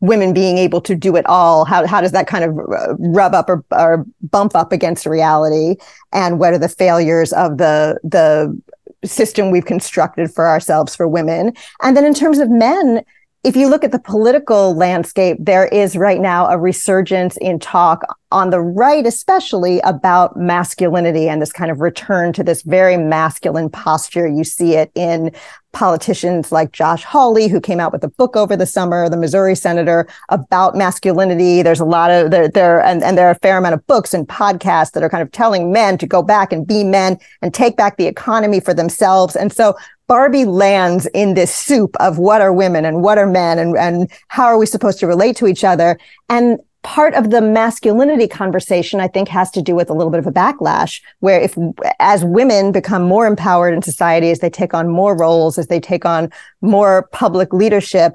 women 0.00 0.32
being 0.32 0.58
able 0.58 0.80
to 0.80 0.94
do 0.94 1.14
it 1.14 1.26
all 1.26 1.64
how, 1.64 1.86
how 1.86 2.00
does 2.00 2.12
that 2.12 2.26
kind 2.26 2.44
of 2.44 2.58
uh, 2.58 2.94
rub 2.98 3.34
up 3.34 3.50
or, 3.50 3.62
or 3.70 4.04
bump 4.22 4.56
up 4.56 4.72
against 4.72 5.04
reality 5.04 5.76
and 6.12 6.38
what 6.38 6.54
are 6.54 6.58
the 6.58 6.68
failures 6.68 7.32
of 7.34 7.58
the 7.58 7.98
the 8.02 8.58
system 9.04 9.50
we've 9.50 9.66
constructed 9.66 10.32
for 10.32 10.48
ourselves 10.48 10.96
for 10.96 11.06
women 11.06 11.52
and 11.82 11.96
then 11.96 12.04
in 12.04 12.14
terms 12.14 12.38
of 12.38 12.48
men 12.48 13.04
if 13.44 13.56
you 13.56 13.68
look 13.68 13.84
at 13.84 13.92
the 13.92 13.98
political 13.98 14.74
landscape, 14.74 15.36
there 15.38 15.66
is 15.66 15.96
right 15.96 16.20
now 16.20 16.46
a 16.46 16.58
resurgence 16.58 17.36
in 17.36 17.58
talk 17.58 18.00
on 18.32 18.48
the 18.48 18.60
right, 18.60 19.06
especially 19.06 19.80
about 19.80 20.36
masculinity 20.36 21.28
and 21.28 21.42
this 21.42 21.52
kind 21.52 21.70
of 21.70 21.80
return 21.80 22.32
to 22.32 22.42
this 22.42 22.62
very 22.62 22.96
masculine 22.96 23.68
posture. 23.68 24.26
You 24.26 24.44
see 24.44 24.74
it 24.74 24.90
in 24.94 25.30
politicians 25.72 26.52
like 26.52 26.72
Josh 26.72 27.04
Hawley, 27.04 27.48
who 27.48 27.60
came 27.60 27.80
out 27.80 27.92
with 27.92 28.02
a 28.02 28.08
book 28.08 28.34
over 28.34 28.56
the 28.56 28.64
summer, 28.64 29.08
the 29.08 29.16
Missouri 29.16 29.54
senator, 29.54 30.08
about 30.30 30.74
masculinity. 30.74 31.62
There's 31.62 31.80
a 31.80 31.84
lot 31.84 32.10
of 32.10 32.30
there, 32.30 32.48
there 32.48 32.80
and, 32.80 33.02
and 33.04 33.18
there 33.18 33.26
are 33.28 33.32
a 33.32 33.38
fair 33.40 33.58
amount 33.58 33.74
of 33.74 33.86
books 33.86 34.14
and 34.14 34.26
podcasts 34.26 34.92
that 34.92 35.02
are 35.02 35.10
kind 35.10 35.22
of 35.22 35.30
telling 35.32 35.70
men 35.70 35.98
to 35.98 36.06
go 36.06 36.22
back 36.22 36.52
and 36.52 36.66
be 36.66 36.82
men 36.82 37.18
and 37.42 37.52
take 37.52 37.76
back 37.76 37.98
the 37.98 38.06
economy 38.06 38.58
for 38.58 38.72
themselves. 38.72 39.36
And 39.36 39.52
so 39.52 39.74
Barbie 40.06 40.44
lands 40.44 41.06
in 41.14 41.34
this 41.34 41.54
soup 41.54 41.96
of 42.00 42.18
what 42.18 42.40
are 42.40 42.52
women 42.52 42.84
and 42.84 43.02
what 43.02 43.18
are 43.18 43.26
men 43.26 43.58
and, 43.58 43.76
and 43.76 44.10
how 44.28 44.44
are 44.44 44.58
we 44.58 44.66
supposed 44.66 44.98
to 45.00 45.06
relate 45.06 45.36
to 45.36 45.46
each 45.46 45.64
other. 45.64 45.98
And 46.28 46.58
part 46.82 47.14
of 47.14 47.30
the 47.30 47.40
masculinity 47.40 48.28
conversation, 48.28 49.00
I 49.00 49.08
think, 49.08 49.28
has 49.28 49.50
to 49.52 49.62
do 49.62 49.74
with 49.74 49.90
a 49.90 49.94
little 49.94 50.10
bit 50.10 50.18
of 50.18 50.26
a 50.26 50.32
backlash 50.32 51.00
where 51.20 51.40
if, 51.40 51.56
as 51.98 52.24
women 52.24 52.70
become 52.70 53.02
more 53.02 53.26
empowered 53.26 53.74
in 53.74 53.82
society, 53.82 54.30
as 54.30 54.38
they 54.38 54.50
take 54.50 54.74
on 54.74 54.88
more 54.88 55.16
roles, 55.16 55.58
as 55.58 55.66
they 55.68 55.80
take 55.80 56.04
on 56.04 56.30
more 56.60 57.08
public 57.10 57.52
leadership, 57.52 58.14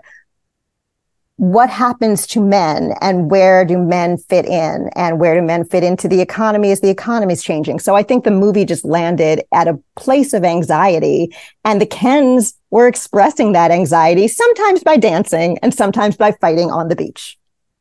what 1.39 1.69
happens 1.69 2.27
to 2.27 2.41
men 2.41 2.93
and 2.99 3.31
where 3.31 3.63
do 3.63 3.77
men 3.77 4.17
fit 4.17 4.45
in 4.45 4.89
and 4.93 5.21
where 5.21 5.39
do 5.39 5.41
men 5.41 5.63
fit 5.63 5.85
into 5.85 6.05
the 6.05 6.19
economy 6.19 6.69
as 6.69 6.81
the 6.81 6.89
economy 6.89 7.31
is 7.31 7.41
changing? 7.41 7.79
So 7.79 7.95
i 7.95 8.03
think 8.03 8.25
the 8.25 8.31
movie 8.31 8.65
just 8.65 8.83
landed 8.83 9.45
at 9.53 9.69
a 9.69 9.79
place 9.95 10.33
of 10.33 10.43
anxiety 10.43 11.33
and 11.63 11.79
the 11.79 11.85
kens 11.85 12.55
were 12.71 12.87
expressing 12.87 13.53
that 13.53 13.71
anxiety 13.71 14.27
sometimes 14.27 14.83
by 14.83 14.97
dancing 14.97 15.57
and 15.59 15.73
sometimes 15.73 16.17
by 16.17 16.33
fighting 16.33 16.71
on 16.71 16.89
the 16.89 16.95
beach. 16.97 17.37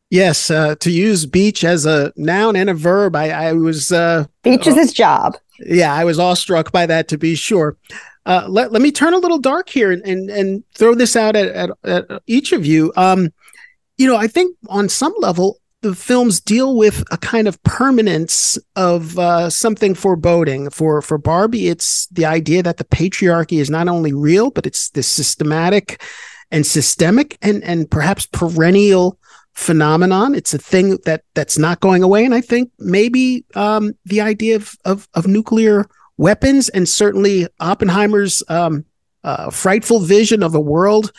Yes 0.08 0.52
uh, 0.52 0.76
to 0.76 0.92
use 0.92 1.26
beach 1.26 1.64
as 1.64 1.84
a 1.84 2.12
noun 2.14 2.54
and 2.54 2.70
a 2.70 2.74
verb 2.74 3.16
i, 3.16 3.30
I 3.30 3.52
was 3.54 3.90
uh, 3.90 4.26
beach 4.44 4.68
is 4.68 4.76
his 4.76 4.92
job. 4.92 5.36
yeah 5.58 5.92
i 5.92 6.04
was 6.04 6.20
awestruck 6.20 6.70
by 6.70 6.86
that 6.86 7.08
to 7.08 7.18
be 7.18 7.34
sure. 7.34 7.76
Uh, 8.24 8.44
let, 8.46 8.72
let 8.72 8.82
me 8.82 8.92
turn 8.92 9.14
a 9.14 9.18
little 9.18 9.38
dark 9.38 9.70
here 9.70 9.90
and, 9.90 10.02
and, 10.02 10.28
and 10.28 10.62
throw 10.74 10.94
this 10.94 11.16
out 11.16 11.34
at, 11.34 11.48
at, 11.48 11.70
at 11.82 12.22
each 12.26 12.52
of 12.52 12.66
you. 12.66 12.92
Um, 12.94 13.32
you 13.98 14.06
know, 14.06 14.16
I 14.16 14.28
think 14.28 14.56
on 14.68 14.88
some 14.88 15.14
level, 15.18 15.58
the 15.82 15.94
films 15.94 16.40
deal 16.40 16.76
with 16.76 17.04
a 17.12 17.18
kind 17.18 17.46
of 17.46 17.62
permanence 17.62 18.58
of 18.74 19.18
uh, 19.18 19.50
something 19.50 19.94
foreboding. 19.94 20.70
For 20.70 21.02
for 21.02 21.18
Barbie, 21.18 21.68
it's 21.68 22.06
the 22.06 22.24
idea 22.24 22.62
that 22.62 22.78
the 22.78 22.84
patriarchy 22.84 23.60
is 23.60 23.70
not 23.70 23.88
only 23.88 24.12
real, 24.12 24.50
but 24.50 24.66
it's 24.66 24.90
this 24.90 25.06
systematic 25.06 26.02
and 26.50 26.66
systemic 26.66 27.38
and 27.42 27.62
and 27.62 27.90
perhaps 27.90 28.26
perennial 28.26 29.18
phenomenon. 29.58 30.34
It's 30.34 30.54
a 30.54 30.58
thing 30.58 30.98
that 31.04 31.24
that's 31.34 31.58
not 31.58 31.80
going 31.80 32.02
away. 32.02 32.24
And 32.24 32.34
I 32.34 32.40
think 32.40 32.70
maybe 32.78 33.44
um, 33.54 33.92
the 34.04 34.20
idea 34.20 34.54
of, 34.56 34.76
of, 34.84 35.08
of 35.14 35.26
nuclear 35.26 35.86
weapons 36.16 36.68
and 36.68 36.88
certainly 36.88 37.48
Oppenheimer's 37.58 38.42
um, 38.48 38.84
uh, 39.24 39.50
frightful 39.50 39.98
vision 39.98 40.44
of 40.44 40.54
a 40.54 40.60
world 40.60 41.12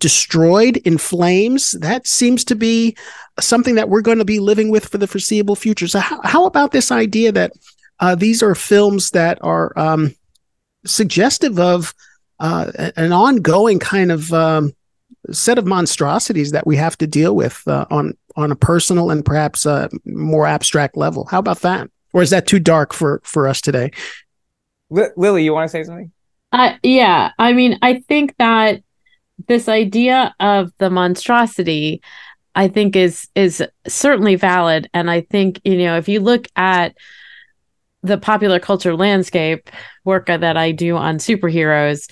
destroyed 0.00 0.78
in 0.78 0.98
flames. 0.98 1.72
That 1.72 2.06
seems 2.06 2.44
to 2.46 2.56
be 2.56 2.96
something 3.38 3.76
that 3.76 3.88
we're 3.88 4.00
going 4.00 4.18
to 4.18 4.24
be 4.24 4.40
living 4.40 4.70
with 4.70 4.88
for 4.88 4.98
the 4.98 5.06
foreseeable 5.06 5.56
future. 5.56 5.86
So, 5.86 6.00
how, 6.00 6.20
how 6.24 6.46
about 6.46 6.72
this 6.72 6.90
idea 6.90 7.30
that 7.32 7.52
uh, 8.00 8.14
these 8.14 8.42
are 8.42 8.54
films 8.54 9.10
that 9.10 9.38
are 9.42 9.78
um, 9.78 10.14
suggestive 10.84 11.58
of 11.60 11.94
uh, 12.40 12.72
an 12.96 13.12
ongoing 13.12 13.78
kind 13.78 14.10
of 14.10 14.32
um, 14.32 14.74
set 15.30 15.58
of 15.58 15.66
monstrosities 15.66 16.52
that 16.52 16.66
we 16.66 16.76
have 16.76 16.96
to 16.98 17.06
deal 17.06 17.36
with 17.36 17.62
uh, 17.68 17.86
on 17.90 18.14
on 18.36 18.50
a 18.50 18.56
personal 18.56 19.10
and 19.10 19.24
perhaps 19.24 19.66
a 19.66 19.90
more 20.04 20.46
abstract 20.46 20.96
level? 20.96 21.26
How 21.26 21.38
about 21.38 21.60
that? 21.60 21.90
Or 22.12 22.22
is 22.22 22.30
that 22.30 22.46
too 22.46 22.58
dark 22.58 22.92
for 22.92 23.20
for 23.24 23.46
us 23.46 23.60
today? 23.60 23.92
Lilly, 24.90 25.44
you 25.44 25.52
want 25.52 25.68
to 25.68 25.72
say 25.72 25.84
something? 25.84 26.10
Uh, 26.52 26.74
yeah, 26.82 27.30
I 27.38 27.52
mean, 27.52 27.78
I 27.80 28.00
think 28.08 28.34
that 28.38 28.82
this 29.48 29.68
idea 29.68 30.34
of 30.40 30.72
the 30.78 30.90
monstrosity 30.90 32.02
I 32.54 32.68
think 32.68 32.96
is 32.96 33.28
is 33.34 33.62
certainly 33.86 34.34
valid. 34.34 34.90
And 34.92 35.10
I 35.10 35.20
think 35.22 35.60
you 35.64 35.78
know 35.78 35.96
if 35.96 36.08
you 36.08 36.20
look 36.20 36.46
at 36.56 36.96
the 38.02 38.18
popular 38.18 38.58
culture 38.58 38.96
landscape 38.96 39.70
work 40.04 40.26
that 40.26 40.56
I 40.56 40.72
do 40.72 40.96
on 40.96 41.18
superheroes 41.18 42.08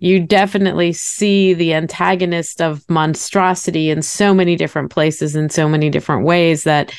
you 0.00 0.18
definitely 0.18 0.92
see 0.94 1.52
the 1.52 1.74
antagonist 1.74 2.60
of 2.60 2.88
monstrosity 2.88 3.90
in 3.90 4.00
so 4.00 4.34
many 4.34 4.56
different 4.56 4.90
places 4.90 5.36
in 5.36 5.50
so 5.50 5.68
many 5.68 5.90
different 5.90 6.24
ways 6.24 6.64
that 6.64 6.92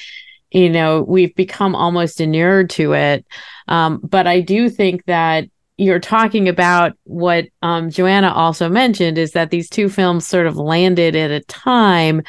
you 0.51 0.69
know 0.69 1.01
we've 1.01 1.35
become 1.35 1.75
almost 1.75 2.21
inured 2.21 2.69
to 2.69 2.93
it. 2.93 3.25
Um, 3.67 3.99
but 4.03 4.27
I 4.27 4.41
do 4.41 4.69
think 4.69 5.03
that 5.05 5.45
you're 5.81 5.99
talking 5.99 6.47
about 6.47 6.93
what 7.05 7.47
um, 7.63 7.89
Joanna 7.89 8.31
also 8.31 8.69
mentioned 8.69 9.17
is 9.17 9.31
that 9.31 9.49
these 9.49 9.67
two 9.67 9.89
films 9.89 10.27
sort 10.27 10.45
of 10.45 10.55
landed 10.55 11.15
at 11.15 11.31
a 11.31 11.39
time 11.41 12.21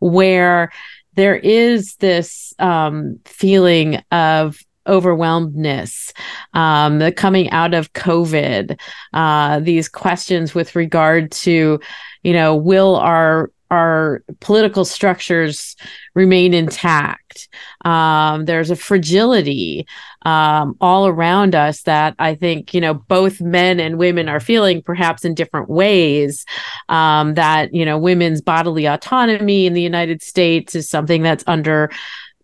where 0.00 0.72
there 1.14 1.36
is 1.36 1.94
this 1.96 2.52
um, 2.58 3.20
feeling 3.24 4.02
of 4.10 4.58
overwhelmedness, 4.88 6.12
um, 6.54 6.98
the 6.98 7.12
coming 7.12 7.48
out 7.50 7.74
of 7.74 7.92
COVID, 7.92 8.76
uh, 9.12 9.60
these 9.60 9.88
questions 9.88 10.52
with 10.52 10.74
regard 10.74 11.30
to, 11.30 11.78
you 12.24 12.32
know, 12.32 12.56
will 12.56 12.96
our 12.96 13.52
our 13.70 14.22
political 14.40 14.84
structures 14.84 15.76
remain 16.14 16.54
intact. 16.54 17.48
Um, 17.84 18.44
there's 18.44 18.70
a 18.70 18.76
fragility 18.76 19.86
um, 20.22 20.76
all 20.80 21.06
around 21.06 21.54
us 21.54 21.82
that 21.82 22.14
I 22.18 22.34
think 22.34 22.74
you 22.74 22.80
know 22.80 22.94
both 22.94 23.40
men 23.40 23.78
and 23.80 23.98
women 23.98 24.28
are 24.28 24.40
feeling, 24.40 24.82
perhaps 24.82 25.24
in 25.24 25.34
different 25.34 25.68
ways. 25.68 26.44
Um, 26.88 27.34
that 27.34 27.74
you 27.74 27.84
know 27.84 27.98
women's 27.98 28.40
bodily 28.40 28.86
autonomy 28.86 29.66
in 29.66 29.74
the 29.74 29.82
United 29.82 30.22
States 30.22 30.74
is 30.74 30.88
something 30.88 31.22
that's 31.22 31.44
under 31.46 31.90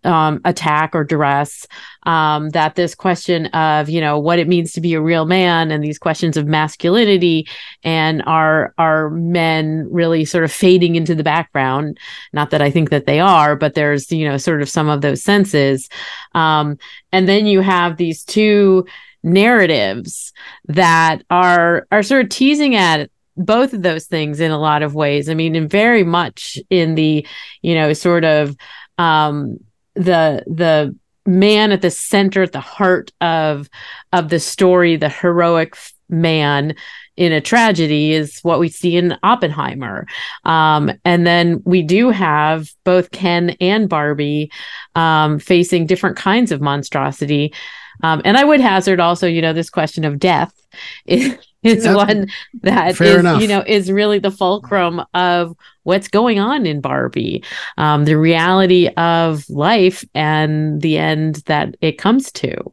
um, 0.04 0.40
attack 0.44 0.94
or 0.94 1.04
duress. 1.04 1.66
Um, 2.04 2.50
that 2.50 2.74
this 2.74 2.94
question 2.94 3.46
of 3.46 3.88
you 3.88 4.00
know 4.00 4.18
what 4.18 4.38
it 4.38 4.48
means 4.48 4.72
to 4.72 4.80
be 4.80 4.94
a 4.94 5.00
real 5.00 5.24
man 5.24 5.70
and 5.70 5.82
these 5.82 5.98
questions 5.98 6.36
of 6.36 6.46
masculinity 6.46 7.46
and 7.84 8.22
are 8.26 8.74
are 8.78 9.10
men 9.10 9.86
really 9.90 10.24
sort 10.24 10.44
of 10.44 10.52
fading 10.52 10.96
into 10.96 11.14
the 11.14 11.22
background? 11.22 11.98
Not 12.32 12.50
that 12.50 12.62
I 12.62 12.70
think 12.70 12.90
that 12.90 13.06
they 13.06 13.20
are, 13.20 13.56
but 13.56 13.74
there's 13.74 14.10
you 14.10 14.28
know 14.28 14.36
sort 14.36 14.62
of 14.62 14.68
some 14.68 14.88
of 14.88 15.00
those 15.00 15.22
senses. 15.22 15.88
Um, 16.34 16.78
and 17.12 17.28
then 17.28 17.46
you 17.46 17.60
have 17.60 17.96
these 17.96 18.24
two 18.24 18.86
narratives 19.22 20.32
that 20.66 21.22
are 21.30 21.86
are 21.92 22.02
sort 22.02 22.24
of 22.24 22.30
teasing 22.30 22.74
at 22.74 23.10
both 23.36 23.72
of 23.72 23.82
those 23.82 24.06
things 24.06 24.40
in 24.40 24.50
a 24.50 24.58
lot 24.58 24.82
of 24.82 24.94
ways. 24.94 25.28
I 25.28 25.34
mean, 25.34 25.56
and 25.56 25.70
very 25.70 26.04
much 26.04 26.58
in 26.68 26.94
the, 26.96 27.26
you 27.62 27.74
know, 27.74 27.92
sort 27.92 28.24
of 28.24 28.56
um 28.98 29.58
the 29.94 30.42
the 30.46 30.96
man 31.24 31.70
at 31.70 31.82
the 31.82 31.90
center 31.90 32.42
at 32.42 32.52
the 32.52 32.60
heart 32.60 33.12
of 33.20 33.68
of 34.12 34.28
the 34.28 34.40
story 34.40 34.96
the 34.96 35.08
heroic 35.08 35.76
man 36.08 36.74
in 37.16 37.32
a 37.32 37.40
tragedy 37.40 38.12
is 38.12 38.38
what 38.42 38.58
we 38.58 38.68
see 38.68 38.96
in 38.96 39.16
Oppenheimer. 39.22 40.06
Um, 40.44 40.90
and 41.04 41.26
then 41.26 41.62
we 41.64 41.82
do 41.82 42.10
have 42.10 42.68
both 42.84 43.10
Ken 43.10 43.50
and 43.60 43.88
Barbie 43.88 44.50
um, 44.94 45.38
facing 45.38 45.86
different 45.86 46.16
kinds 46.16 46.52
of 46.52 46.60
monstrosity. 46.60 47.52
Um, 48.02 48.22
and 48.24 48.36
I 48.36 48.44
would 48.44 48.60
hazard 48.60 48.98
also, 48.98 49.26
you 49.26 49.42
know, 49.42 49.52
this 49.52 49.70
question 49.70 50.04
of 50.04 50.18
death 50.18 50.54
is, 51.06 51.36
is 51.62 51.86
one 51.86 52.28
that 52.62 53.00
is, 53.00 53.42
you 53.42 53.48
know, 53.48 53.62
is 53.66 53.92
really 53.92 54.18
the 54.18 54.30
fulcrum 54.30 55.02
of 55.14 55.54
what's 55.84 56.08
going 56.08 56.38
on 56.38 56.66
in 56.66 56.80
Barbie, 56.80 57.42
um, 57.78 58.04
the 58.04 58.16
reality 58.16 58.88
of 58.96 59.48
life 59.48 60.04
and 60.14 60.80
the 60.80 60.98
end 60.98 61.36
that 61.46 61.76
it 61.80 61.98
comes 61.98 62.30
to. 62.32 62.72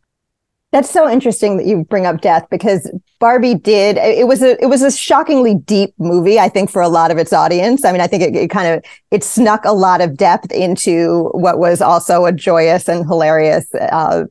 That's 0.72 0.90
so 0.90 1.10
interesting 1.10 1.58
that 1.58 1.66
you 1.66 1.84
bring 1.84 2.06
up 2.06 2.22
death 2.22 2.46
because 2.52 2.92
Barbie 3.20 3.56
did 3.56 3.98
it 3.98 4.28
was 4.28 4.44
a 4.44 4.62
it 4.62 4.68
was 4.68 4.84
a 4.84 4.92
shockingly 4.92 5.56
deep 5.56 5.96
movie 5.98 6.40
I 6.40 6.48
think 6.48 6.70
for 6.70 6.80
a 6.80 6.88
lot 6.88 7.10
of 7.10 7.18
its 7.18 7.34
audience. 7.34 7.84
I 7.84 7.92
mean 7.92 8.02
I 8.02 8.08
think 8.08 8.22
it, 8.22 8.36
it, 8.36 8.50
kind 8.52 8.68
of 8.68 8.86
it 9.10 9.24
snuck 9.24 9.66
a 9.66 9.74
lot 9.74 10.00
of 10.00 10.16
depth 10.16 10.52
into 10.52 11.30
what 11.34 11.58
was 11.58 11.82
also 11.82 12.26
a 12.26 12.32
joyous 12.32 12.88
and 12.88 13.04
hilarious 13.08 13.66
uh, 13.74 14.26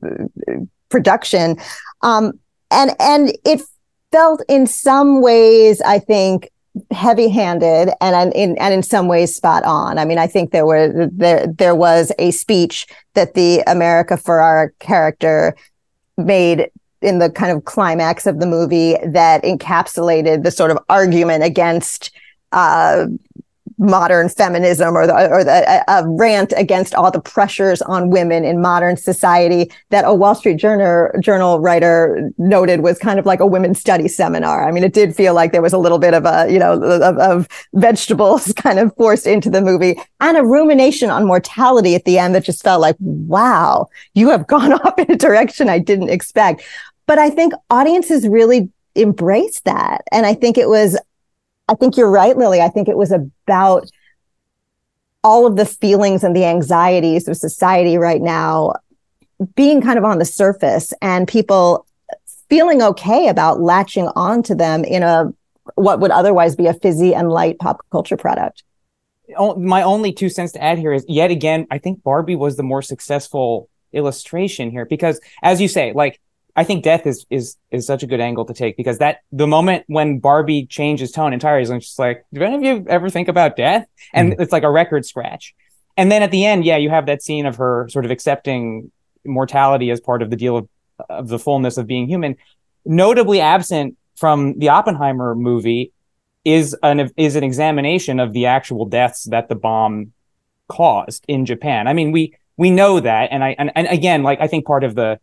production. 0.90 1.56
Um, 2.02 2.38
and 2.70 2.92
and 3.00 3.36
it 3.44 3.60
felt 4.12 4.42
in 4.48 4.68
some 4.68 5.20
ways 5.20 5.80
I 5.82 5.98
think 5.98 6.50
heavy-handed 6.90 7.90
and 8.00 8.32
in 8.34 8.56
and 8.58 8.74
in 8.74 8.82
some 8.82 9.08
ways 9.08 9.34
spot 9.34 9.64
on. 9.64 9.98
I 9.98 10.04
mean, 10.04 10.18
I 10.18 10.26
think 10.26 10.50
there 10.50 10.66
were 10.66 11.08
there 11.12 11.46
there 11.46 11.74
was 11.74 12.12
a 12.18 12.30
speech 12.30 12.86
that 13.14 13.34
the 13.34 13.62
America 13.66 14.14
Ferrera 14.14 14.70
character 14.78 15.56
made 16.16 16.70
in 17.00 17.18
the 17.18 17.30
kind 17.30 17.52
of 17.56 17.64
climax 17.64 18.26
of 18.26 18.40
the 18.40 18.46
movie 18.46 18.96
that 19.06 19.42
encapsulated 19.44 20.42
the 20.42 20.50
sort 20.50 20.70
of 20.70 20.78
argument 20.88 21.44
against 21.44 22.10
uh, 22.52 23.06
modern 23.78 24.28
feminism 24.28 24.96
or 24.96 25.06
the 25.06 25.30
or 25.30 25.44
the 25.44 25.84
a, 25.88 26.08
rant 26.08 26.52
against 26.56 26.94
all 26.94 27.10
the 27.10 27.20
pressures 27.20 27.80
on 27.82 28.10
women 28.10 28.44
in 28.44 28.60
modern 28.60 28.96
society 28.96 29.70
that 29.90 30.04
a 30.04 30.12
Wall 30.12 30.34
Street 30.34 30.56
Journal 30.56 31.10
journal 31.20 31.60
writer 31.60 32.30
noted 32.38 32.80
was 32.80 32.98
kind 32.98 33.18
of 33.18 33.26
like 33.26 33.40
a 33.40 33.46
women's 33.46 33.80
study 33.80 34.08
seminar. 34.08 34.68
I 34.68 34.72
mean, 34.72 34.82
it 34.82 34.92
did 34.92 35.14
feel 35.14 35.34
like 35.34 35.52
there 35.52 35.62
was 35.62 35.72
a 35.72 35.78
little 35.78 35.98
bit 35.98 36.12
of 36.12 36.24
a 36.24 36.46
you 36.50 36.58
know 36.58 36.72
of, 36.72 37.18
of 37.18 37.48
vegetables 37.74 38.52
kind 38.56 38.78
of 38.78 38.94
forced 38.96 39.26
into 39.26 39.48
the 39.48 39.62
movie 39.62 39.96
and 40.20 40.36
a 40.36 40.44
rumination 40.44 41.10
on 41.10 41.26
mortality 41.26 41.94
at 41.94 42.04
the 42.04 42.18
end 42.18 42.34
that 42.34 42.44
just 42.44 42.62
felt 42.62 42.80
like 42.80 42.96
wow, 43.00 43.88
you 44.14 44.28
have 44.28 44.46
gone 44.48 44.72
off 44.72 44.98
in 44.98 45.10
a 45.10 45.16
direction 45.16 45.68
I 45.68 45.78
didn't 45.78 46.10
expect. 46.10 46.62
But 47.06 47.18
I 47.18 47.30
think 47.30 47.54
audiences 47.70 48.26
really 48.28 48.70
embraced 48.96 49.64
that, 49.64 50.02
and 50.10 50.26
I 50.26 50.34
think 50.34 50.58
it 50.58 50.68
was 50.68 50.98
I 51.68 51.74
think 51.74 51.96
you're 51.96 52.10
right, 52.10 52.36
Lilly. 52.36 52.60
I 52.60 52.68
think 52.68 52.88
it 52.88 52.96
was 52.96 53.12
about 53.12 53.90
all 55.22 55.46
of 55.46 55.56
the 55.56 55.66
feelings 55.66 56.24
and 56.24 56.34
the 56.34 56.44
anxieties 56.44 57.28
of 57.28 57.36
society 57.36 57.98
right 57.98 58.22
now 58.22 58.72
being 59.54 59.80
kind 59.80 59.98
of 59.98 60.04
on 60.04 60.18
the 60.18 60.24
surface 60.24 60.92
and 61.02 61.28
people 61.28 61.86
feeling 62.48 62.82
okay 62.82 63.28
about 63.28 63.60
latching 63.60 64.08
on 64.16 64.42
to 64.42 64.54
them 64.54 64.84
in 64.84 65.02
a 65.02 65.32
what 65.74 66.00
would 66.00 66.10
otherwise 66.10 66.56
be 66.56 66.66
a 66.66 66.74
fizzy 66.74 67.14
and 67.14 67.30
light 67.30 67.58
pop 67.58 67.84
culture 67.92 68.16
product. 68.16 68.64
My 69.56 69.82
only 69.82 70.12
two 70.12 70.30
cents 70.30 70.52
to 70.52 70.62
add 70.62 70.78
here 70.78 70.92
is 70.92 71.04
yet 71.06 71.30
again, 71.30 71.66
I 71.70 71.78
think 71.78 72.02
Barbie 72.02 72.36
was 72.36 72.56
the 72.56 72.62
more 72.62 72.80
successful 72.80 73.68
illustration 73.92 74.70
here 74.70 74.86
because 74.86 75.20
as 75.42 75.60
you 75.60 75.68
say, 75.68 75.92
like 75.92 76.20
I 76.58 76.64
think 76.64 76.82
death 76.82 77.06
is 77.06 77.24
is 77.30 77.56
is 77.70 77.86
such 77.86 78.02
a 78.02 78.06
good 78.08 78.18
angle 78.18 78.44
to 78.44 78.52
take 78.52 78.76
because 78.76 78.98
that 78.98 79.18
the 79.30 79.46
moment 79.46 79.84
when 79.86 80.18
Barbie 80.18 80.66
changes 80.66 81.12
tone 81.12 81.32
entirely 81.32 81.62
is 81.62 81.68
just 81.68 82.00
like, 82.00 82.24
do 82.34 82.42
any 82.42 82.56
of 82.56 82.62
you 82.64 82.84
ever 82.88 83.08
think 83.08 83.28
about 83.28 83.54
death? 83.54 83.86
And 84.12 84.32
mm 84.32 84.40
it's 84.40 84.50
like 84.50 84.64
a 84.64 84.70
record 84.70 85.06
scratch. 85.06 85.54
And 85.96 86.10
then 86.10 86.20
at 86.24 86.32
the 86.32 86.44
end, 86.44 86.64
yeah, 86.64 86.76
you 86.76 86.90
have 86.90 87.06
that 87.06 87.22
scene 87.22 87.46
of 87.46 87.56
her 87.56 87.88
sort 87.90 88.04
of 88.04 88.10
accepting 88.10 88.90
mortality 89.24 89.90
as 89.92 90.00
part 90.00 90.20
of 90.20 90.30
the 90.30 90.36
deal 90.36 90.56
of 90.56 90.68
of 91.08 91.28
the 91.28 91.38
fullness 91.38 91.76
of 91.78 91.86
being 91.86 92.08
human. 92.08 92.34
Notably 92.84 93.40
absent 93.40 93.96
from 94.16 94.58
the 94.58 94.70
Oppenheimer 94.70 95.36
movie 95.36 95.92
is 96.44 96.76
an 96.82 97.08
is 97.16 97.36
an 97.36 97.44
examination 97.44 98.18
of 98.18 98.32
the 98.32 98.46
actual 98.46 98.84
deaths 98.84 99.24
that 99.30 99.48
the 99.48 99.54
bomb 99.54 100.12
caused 100.66 101.24
in 101.28 101.46
Japan. 101.46 101.86
I 101.86 101.92
mean, 101.92 102.10
we 102.10 102.34
we 102.56 102.70
know 102.70 102.98
that, 102.98 103.28
and 103.30 103.44
I 103.44 103.54
and, 103.60 103.70
and 103.76 103.86
again, 103.86 104.24
like 104.24 104.40
I 104.40 104.48
think 104.48 104.66
part 104.66 104.82
of 104.82 104.96
the 104.96 105.20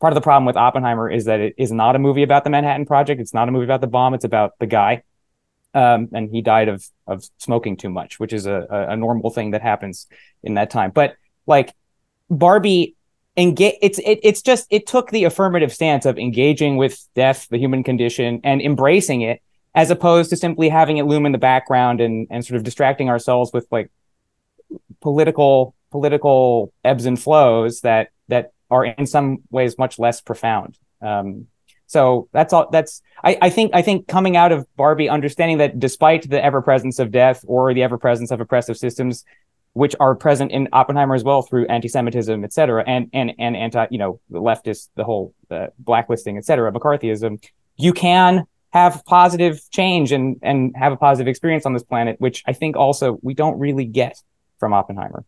part 0.00 0.12
of 0.12 0.14
the 0.14 0.20
problem 0.20 0.46
with 0.46 0.56
Oppenheimer 0.56 1.10
is 1.10 1.24
that 1.26 1.40
it 1.40 1.54
is 1.58 1.72
not 1.72 1.96
a 1.96 1.98
movie 1.98 2.22
about 2.22 2.44
the 2.44 2.50
Manhattan 2.50 2.86
Project. 2.86 3.20
It's 3.20 3.34
not 3.34 3.48
a 3.48 3.52
movie 3.52 3.64
about 3.64 3.80
the 3.80 3.86
bomb. 3.86 4.14
It's 4.14 4.24
about 4.24 4.52
the 4.58 4.66
guy. 4.66 5.02
Um, 5.74 6.08
and 6.12 6.30
he 6.30 6.40
died 6.40 6.68
of 6.68 6.84
of 7.06 7.24
smoking 7.38 7.76
too 7.76 7.90
much, 7.90 8.18
which 8.18 8.32
is 8.32 8.46
a, 8.46 8.66
a 8.70 8.96
normal 8.96 9.30
thing 9.30 9.50
that 9.50 9.62
happens 9.62 10.06
in 10.42 10.54
that 10.54 10.70
time. 10.70 10.92
But 10.92 11.16
like 11.46 11.74
Barbie, 12.30 12.96
engage. 13.36 13.76
It's 13.80 13.98
it, 14.00 14.20
it's 14.22 14.42
just 14.42 14.66
it 14.70 14.86
took 14.86 15.10
the 15.10 15.24
affirmative 15.24 15.72
stance 15.72 16.06
of 16.06 16.18
engaging 16.18 16.76
with 16.76 17.06
death, 17.14 17.48
the 17.50 17.58
human 17.58 17.82
condition, 17.82 18.40
and 18.44 18.60
embracing 18.60 19.22
it, 19.22 19.40
as 19.74 19.90
opposed 19.90 20.30
to 20.30 20.36
simply 20.36 20.68
having 20.68 20.96
it 20.96 21.04
loom 21.04 21.26
in 21.26 21.32
the 21.32 21.38
background 21.38 22.00
and 22.00 22.26
and 22.30 22.44
sort 22.44 22.56
of 22.56 22.64
distracting 22.64 23.08
ourselves 23.08 23.52
with 23.52 23.66
like 23.70 23.90
political 25.00 25.74
political 25.90 26.72
ebbs 26.84 27.06
and 27.06 27.20
flows 27.20 27.80
that 27.80 28.08
that 28.28 28.52
are 28.70 28.84
in 28.84 29.06
some 29.06 29.38
ways 29.50 29.78
much 29.78 29.98
less 29.98 30.20
profound. 30.20 30.78
Um, 31.00 31.46
so 31.86 32.28
that's 32.32 32.52
all. 32.52 32.68
That's 32.70 33.02
I, 33.24 33.38
I 33.40 33.50
think 33.50 33.70
I 33.74 33.82
think 33.82 34.08
coming 34.08 34.36
out 34.36 34.52
of 34.52 34.66
Barbie, 34.76 35.08
understanding 35.08 35.58
that 35.58 35.78
despite 35.78 36.28
the 36.28 36.42
ever 36.42 36.60
presence 36.60 36.98
of 36.98 37.10
death 37.10 37.44
or 37.46 37.72
the 37.72 37.82
ever 37.82 37.96
presence 37.96 38.30
of 38.30 38.40
oppressive 38.40 38.76
systems, 38.76 39.24
which 39.72 39.94
are 39.98 40.14
present 40.14 40.50
in 40.52 40.68
Oppenheimer 40.72 41.14
as 41.14 41.24
well 41.24 41.40
through 41.42 41.66
anti-Semitism, 41.66 42.44
et 42.44 42.52
cetera, 42.52 42.84
and 42.86 43.08
and 43.14 43.32
and 43.38 43.56
anti, 43.56 43.86
you 43.90 43.98
know, 43.98 44.20
the 44.28 44.40
leftist, 44.40 44.90
the 44.96 45.04
whole 45.04 45.32
uh, 45.50 45.68
blacklisting, 45.78 46.36
et 46.36 46.44
cetera, 46.44 46.70
McCarthyism, 46.70 47.42
you 47.76 47.92
can 47.94 48.44
have 48.70 49.02
positive 49.06 49.58
change 49.70 50.12
and 50.12 50.36
and 50.42 50.74
have 50.76 50.92
a 50.92 50.96
positive 50.96 51.28
experience 51.28 51.64
on 51.64 51.72
this 51.72 51.84
planet, 51.84 52.16
which 52.18 52.42
I 52.46 52.52
think 52.52 52.76
also 52.76 53.18
we 53.22 53.32
don't 53.32 53.58
really 53.58 53.86
get 53.86 54.22
from 54.58 54.74
Oppenheimer. 54.74 55.24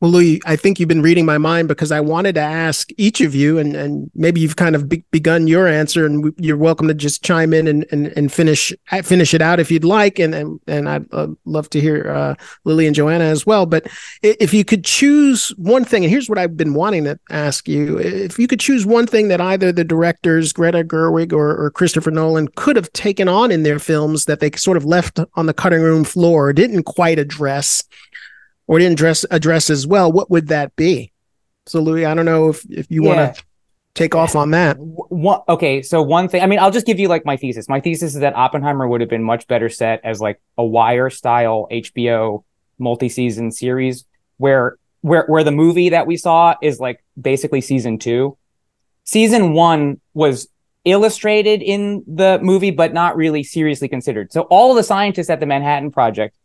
Well, 0.00 0.12
Louis, 0.12 0.40
I 0.46 0.54
think 0.54 0.78
you've 0.78 0.88
been 0.88 1.02
reading 1.02 1.26
my 1.26 1.38
mind 1.38 1.66
because 1.66 1.90
I 1.90 1.98
wanted 1.98 2.36
to 2.36 2.40
ask 2.40 2.88
each 2.96 3.20
of 3.20 3.34
you, 3.34 3.58
and, 3.58 3.74
and 3.74 4.08
maybe 4.14 4.40
you've 4.40 4.54
kind 4.54 4.76
of 4.76 4.88
be- 4.88 5.04
begun 5.10 5.48
your 5.48 5.66
answer, 5.66 6.06
and 6.06 6.32
you're 6.38 6.56
welcome 6.56 6.86
to 6.86 6.94
just 6.94 7.24
chime 7.24 7.52
in 7.52 7.66
and, 7.66 7.84
and, 7.90 8.06
and 8.16 8.32
finish 8.32 8.72
finish 9.02 9.34
it 9.34 9.42
out 9.42 9.58
if 9.58 9.72
you'd 9.72 9.82
like, 9.82 10.20
and 10.20 10.36
and, 10.36 10.60
and 10.68 10.88
I'd 10.88 11.12
uh, 11.12 11.26
love 11.46 11.68
to 11.70 11.80
hear 11.80 12.12
uh, 12.12 12.36
Lilly 12.64 12.86
and 12.86 12.94
Joanna 12.94 13.24
as 13.24 13.44
well. 13.44 13.66
But 13.66 13.88
if 14.22 14.54
you 14.54 14.64
could 14.64 14.84
choose 14.84 15.48
one 15.56 15.84
thing, 15.84 16.04
and 16.04 16.12
here's 16.12 16.28
what 16.28 16.38
I've 16.38 16.56
been 16.56 16.74
wanting 16.74 17.02
to 17.02 17.18
ask 17.30 17.66
you: 17.66 17.98
if 17.98 18.38
you 18.38 18.46
could 18.46 18.60
choose 18.60 18.86
one 18.86 19.08
thing 19.08 19.26
that 19.28 19.40
either 19.40 19.72
the 19.72 19.82
directors 19.82 20.52
Greta 20.52 20.84
Gerwig 20.84 21.32
or, 21.32 21.56
or 21.56 21.72
Christopher 21.72 22.12
Nolan 22.12 22.46
could 22.54 22.76
have 22.76 22.92
taken 22.92 23.26
on 23.26 23.50
in 23.50 23.64
their 23.64 23.80
films 23.80 24.26
that 24.26 24.38
they 24.38 24.52
sort 24.52 24.76
of 24.76 24.84
left 24.84 25.18
on 25.34 25.46
the 25.46 25.54
cutting 25.54 25.82
room 25.82 26.04
floor, 26.04 26.52
didn't 26.52 26.84
quite 26.84 27.18
address 27.18 27.82
or 28.68 28.78
didn't 28.78 28.92
address 28.92 29.26
address 29.32 29.70
as 29.70 29.86
well, 29.86 30.12
what 30.12 30.30
would 30.30 30.48
that 30.48 30.76
be? 30.76 31.10
So 31.66 31.80
Louis, 31.80 32.04
I 32.04 32.14
don't 32.14 32.26
know 32.26 32.50
if 32.50 32.64
if 32.70 32.88
you 32.90 33.04
yeah. 33.04 33.16
want 33.16 33.34
to 33.34 33.42
take 33.94 34.14
off 34.14 34.36
on 34.36 34.52
that. 34.52 34.76
One, 34.78 35.40
okay, 35.48 35.82
so 35.82 36.00
one 36.02 36.28
thing, 36.28 36.42
I 36.42 36.46
mean, 36.46 36.60
I'll 36.60 36.70
just 36.70 36.86
give 36.86 37.00
you 37.00 37.08
like 37.08 37.24
my 37.26 37.36
thesis. 37.36 37.68
My 37.68 37.80
thesis 37.80 38.14
is 38.14 38.20
that 38.20 38.36
Oppenheimer 38.36 38.86
would 38.86 39.00
have 39.00 39.10
been 39.10 39.24
much 39.24 39.48
better 39.48 39.68
set 39.68 40.00
as 40.04 40.20
like 40.20 40.40
a 40.56 40.64
wire 40.64 41.10
style 41.10 41.66
HBO 41.72 42.44
multi-season 42.78 43.50
series 43.50 44.04
where 44.36 44.78
where 45.00 45.24
where 45.26 45.42
the 45.42 45.50
movie 45.50 45.88
that 45.88 46.06
we 46.06 46.16
saw 46.16 46.54
is 46.62 46.78
like 46.78 47.02
basically 47.20 47.60
season 47.60 47.98
2. 47.98 48.36
Season 49.04 49.52
1 49.54 50.00
was 50.14 50.48
illustrated 50.84 51.62
in 51.62 52.04
the 52.06 52.38
movie 52.42 52.70
but 52.70 52.92
not 52.92 53.16
really 53.16 53.42
seriously 53.42 53.88
considered. 53.88 54.32
So 54.32 54.42
all 54.42 54.74
the 54.74 54.84
scientists 54.84 55.30
at 55.30 55.40
the 55.40 55.46
Manhattan 55.46 55.90
Project 55.90 56.36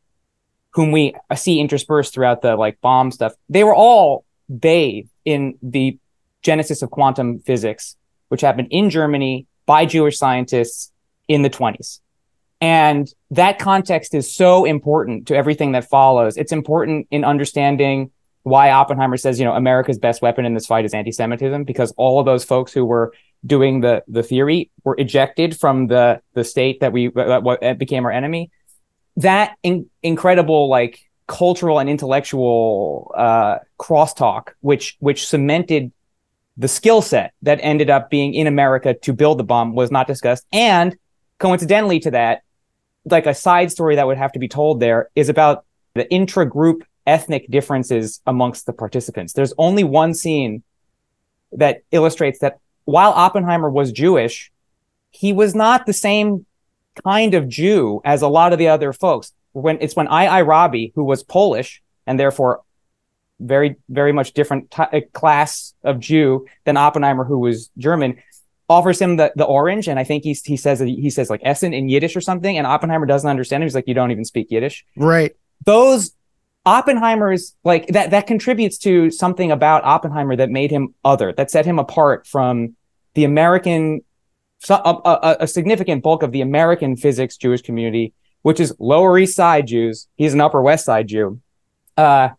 whom 0.73 0.91
we 0.91 1.13
see 1.35 1.59
interspersed 1.59 2.13
throughout 2.13 2.41
the 2.41 2.55
like 2.55 2.79
bomb 2.81 3.11
stuff, 3.11 3.33
they 3.49 3.63
were 3.63 3.75
all 3.75 4.25
bathed 4.59 5.09
in 5.25 5.57
the 5.61 5.97
genesis 6.41 6.81
of 6.81 6.89
quantum 6.89 7.39
physics, 7.39 7.95
which 8.29 8.41
happened 8.41 8.67
in 8.71 8.89
Germany 8.89 9.47
by 9.65 9.85
Jewish 9.85 10.17
scientists 10.17 10.91
in 11.27 11.41
the 11.41 11.49
20s. 11.49 11.99
And 12.59 13.07
that 13.31 13.59
context 13.59 14.13
is 14.13 14.33
so 14.33 14.65
important 14.65 15.27
to 15.27 15.35
everything 15.35 15.73
that 15.73 15.89
follows. 15.89 16.37
It's 16.37 16.51
important 16.51 17.07
in 17.11 17.23
understanding 17.23 18.11
why 18.43 18.71
Oppenheimer 18.71 19.17
says, 19.17 19.39
you 19.39 19.45
know, 19.45 19.53
America's 19.53 19.97
best 19.97 20.21
weapon 20.21 20.45
in 20.45 20.53
this 20.53 20.65
fight 20.65 20.85
is 20.85 20.93
anti-Semitism, 20.93 21.63
because 21.63 21.93
all 21.97 22.19
of 22.19 22.25
those 22.25 22.43
folks 22.43 22.73
who 22.73 22.85
were 22.85 23.13
doing 23.45 23.81
the 23.81 24.01
the 24.07 24.23
theory 24.23 24.71
were 24.85 24.95
ejected 24.97 25.59
from 25.59 25.87
the 25.87 26.21
the 26.33 26.45
state 26.45 26.79
that 26.79 26.93
we 26.93 27.09
that 27.09 27.75
became 27.77 28.05
our 28.05 28.11
enemy 28.11 28.49
that 29.17 29.57
in- 29.63 29.89
incredible 30.01 30.69
like 30.69 31.09
cultural 31.27 31.79
and 31.79 31.89
intellectual 31.89 33.13
uh, 33.15 33.59
crosstalk, 33.79 34.49
which 34.61 34.97
which 34.99 35.27
cemented 35.27 35.91
the 36.57 36.67
skill 36.67 37.01
set 37.01 37.33
that 37.41 37.59
ended 37.61 37.89
up 37.89 38.09
being 38.09 38.33
in 38.33 38.47
America 38.47 38.93
to 38.93 39.13
build 39.13 39.39
the 39.39 39.43
bomb, 39.43 39.73
was 39.73 39.89
not 39.91 40.07
discussed. 40.07 40.45
And 40.51 40.95
coincidentally 41.39 41.99
to 42.01 42.11
that, 42.11 42.43
like 43.05 43.25
a 43.25 43.33
side 43.33 43.71
story 43.71 43.95
that 43.95 44.05
would 44.05 44.17
have 44.17 44.31
to 44.33 44.39
be 44.39 44.47
told 44.47 44.79
there 44.79 45.09
is 45.15 45.29
about 45.29 45.65
the 45.95 46.09
intra-group 46.11 46.83
ethnic 47.05 47.49
differences 47.49 48.21
amongst 48.25 48.65
the 48.65 48.73
participants. 48.73 49.33
There's 49.33 49.53
only 49.57 49.83
one 49.83 50.13
scene 50.13 50.63
that 51.51 51.81
illustrates 51.91 52.39
that 52.39 52.59
while 52.85 53.11
Oppenheimer 53.11 53.69
was 53.69 53.91
Jewish, 53.91 54.51
he 55.11 55.33
was 55.33 55.53
not 55.53 55.85
the 55.85 55.93
same 55.93 56.45
kind 57.03 57.33
of 57.33 57.47
Jew 57.47 58.01
as 58.03 58.21
a 58.21 58.27
lot 58.27 58.53
of 58.53 58.59
the 58.59 58.67
other 58.67 58.93
folks. 58.93 59.33
When 59.51 59.77
it's 59.81 59.95
when 59.95 60.07
I. 60.07 60.27
I. 60.27 60.41
Rabi, 60.41 60.91
who 60.95 61.03
was 61.03 61.23
Polish 61.23 61.81
and 62.07 62.19
therefore 62.19 62.61
very, 63.39 63.75
very 63.89 64.11
much 64.11 64.33
different 64.33 64.71
t- 64.71 64.81
uh, 64.81 65.01
class 65.13 65.73
of 65.83 65.99
Jew 65.99 66.47
than 66.65 66.77
Oppenheimer, 66.77 67.23
who 67.23 67.39
was 67.39 67.69
German, 67.77 68.21
offers 68.69 68.99
him 68.99 69.17
the, 69.17 69.33
the 69.35 69.45
orange. 69.45 69.87
And 69.87 69.99
I 69.99 70.03
think 70.03 70.23
he's, 70.23 70.43
he 70.43 70.57
says, 70.57 70.79
he 70.79 71.09
says 71.09 71.29
like 71.29 71.41
Essen 71.43 71.73
in 71.73 71.89
Yiddish 71.89 72.15
or 72.15 72.21
something. 72.21 72.57
And 72.57 72.65
Oppenheimer 72.65 73.05
doesn't 73.05 73.29
understand 73.29 73.61
him. 73.61 73.67
He's 73.67 73.75
like, 73.75 73.87
you 73.87 73.93
don't 73.93 74.11
even 74.11 74.25
speak 74.25 74.49
Yiddish. 74.49 74.85
Right. 74.95 75.35
Those 75.65 76.13
Oppenheimer's 76.65 77.55
like 77.63 77.87
that, 77.87 78.11
that 78.11 78.25
contributes 78.25 78.77
to 78.79 79.11
something 79.11 79.51
about 79.51 79.83
Oppenheimer 79.83 80.35
that 80.37 80.49
made 80.49 80.71
him 80.71 80.95
other, 81.03 81.33
that 81.33 81.51
set 81.51 81.65
him 81.65 81.77
apart 81.77 82.25
from 82.25 82.75
the 83.15 83.25
American 83.25 84.01
so, 84.63 84.75
a, 84.75 85.09
a, 85.09 85.37
a, 85.41 85.47
significant 85.47 86.03
bulk 86.03 86.23
of 86.23 86.31
the 86.31 86.39
American 86.39 86.95
physics 86.95 87.35
Jewish 87.35 87.61
community, 87.61 88.13
which 88.43 88.61
is 88.61 88.73
Lower 88.79 89.17
East 89.19 89.35
Side 89.35 89.67
Jews. 89.67 90.07
He's 90.15 90.33
an 90.33 90.39
Upper 90.39 90.61
West 90.61 90.85
Side 90.85 91.07
Jew. 91.07 91.41
Uh, 91.97 92.29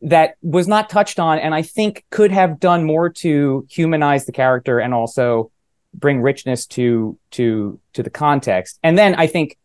that 0.00 0.36
was 0.40 0.66
not 0.66 0.88
touched 0.88 1.18
on, 1.18 1.38
and 1.38 1.54
I 1.54 1.62
think 1.62 2.06
could 2.10 2.30
have 2.30 2.58
done 2.58 2.84
more 2.84 3.10
to 3.10 3.66
humanize 3.68 4.24
the 4.24 4.32
character 4.32 4.78
and 4.78 4.94
also 4.94 5.50
bring 5.92 6.22
richness 6.22 6.66
to 6.68 7.18
to 7.32 7.78
to 7.92 8.02
the 8.02 8.10
context. 8.10 8.78
And 8.82 8.96
then 8.96 9.14
I 9.16 9.26
think 9.26 9.58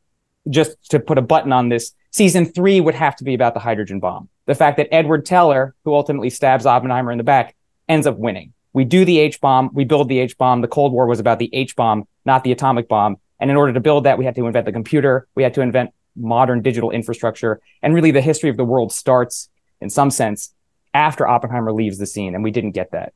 just 0.50 0.90
to 0.90 1.00
put 1.00 1.18
a 1.18 1.22
button 1.22 1.54
on 1.54 1.70
this, 1.70 1.94
season 2.12 2.46
three 2.46 2.82
would 2.82 2.96
have 2.96 3.16
to 3.18 3.24
be 3.24 3.34
about 3.34 3.54
the 3.54 3.60
hydrogen 3.62 4.00
bomb. 4.00 4.28
The 4.46 4.56
fact 4.56 4.76
that 4.78 4.94
Edward 4.94 5.26
Teller, 5.26 5.74
who 5.86 5.94
ultimately 5.94 6.30
stabs 6.30 6.66
Oppenheimer 6.66 7.12
in 7.12 7.18
the 7.18 7.24
back, 7.24 7.56
ends 7.88 8.08
up 8.08 8.18
winning. 8.18 8.54
We 8.74 8.86
do 8.86 9.06
the 9.06 9.20
H 9.20 9.40
bomb, 9.40 9.70
we 9.74 9.86
build 9.86 10.10
the 10.10 10.20
H 10.20 10.38
bomb. 10.38 10.62
The 10.62 10.68
Cold 10.68 10.92
War 10.92 11.06
was 11.08 11.20
about 11.20 11.40
the 11.40 11.50
H 11.54 11.76
bomb, 11.76 12.08
not 12.26 12.44
the 12.44 12.52
atomic 12.52 12.88
bomb. 12.88 13.18
And 13.40 13.52
in 13.52 13.58
order 13.58 13.74
to 13.74 13.80
build 13.80 14.06
that, 14.06 14.18
we 14.18 14.26
had 14.26 14.36
to 14.36 14.48
invent 14.48 14.66
the 14.66 14.72
computer, 14.72 15.28
we 15.36 15.44
had 15.44 15.54
to 15.56 15.62
invent 15.62 15.92
modern 16.16 16.62
digital 16.62 16.92
infrastructure. 16.92 17.60
And 17.82 17.94
really, 17.94 18.12
the 18.12 18.22
history 18.22 18.50
of 18.50 18.58
the 18.58 18.64
world 18.64 18.92
starts, 18.92 19.50
in 19.82 19.90
some 19.90 20.12
sense, 20.12 20.54
after 20.94 21.28
Oppenheimer 21.28 21.74
leaves 21.74 21.98
the 21.98 22.06
scene. 22.06 22.36
And 22.36 22.44
we 22.44 22.52
didn't 22.52 22.72
get 22.72 22.92
that. 22.92 23.14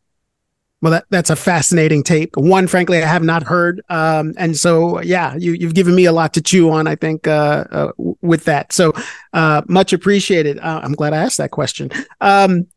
Well, 0.82 0.92
that, 0.92 1.06
that's 1.10 1.32
a 1.32 1.36
fascinating 1.36 2.04
tape. 2.04 2.38
One, 2.38 2.68
frankly, 2.68 3.02
I 3.02 3.08
have 3.08 3.24
not 3.24 3.42
heard. 3.42 3.82
Um, 3.90 4.34
and 4.38 4.56
so, 4.56 5.02
yeah, 5.02 5.36
you, 5.36 5.54
you've 5.54 5.74
given 5.74 5.96
me 5.96 6.06
a 6.06 6.12
lot 6.12 6.36
to 6.36 6.42
chew 6.42 6.70
on, 6.70 6.86
I 6.86 6.96
think, 6.96 7.28
uh, 7.28 7.66
uh, 7.72 7.92
with 7.98 8.44
that. 8.46 8.72
So, 8.74 8.94
uh, 9.34 9.64
much 9.68 9.92
appreciated. 9.92 10.60
Uh, 10.60 10.82
I'm 10.84 10.94
glad 10.94 11.14
I 11.14 11.18
asked 11.18 11.40
that 11.40 11.50
question. 11.50 11.90
Um, 12.22 12.68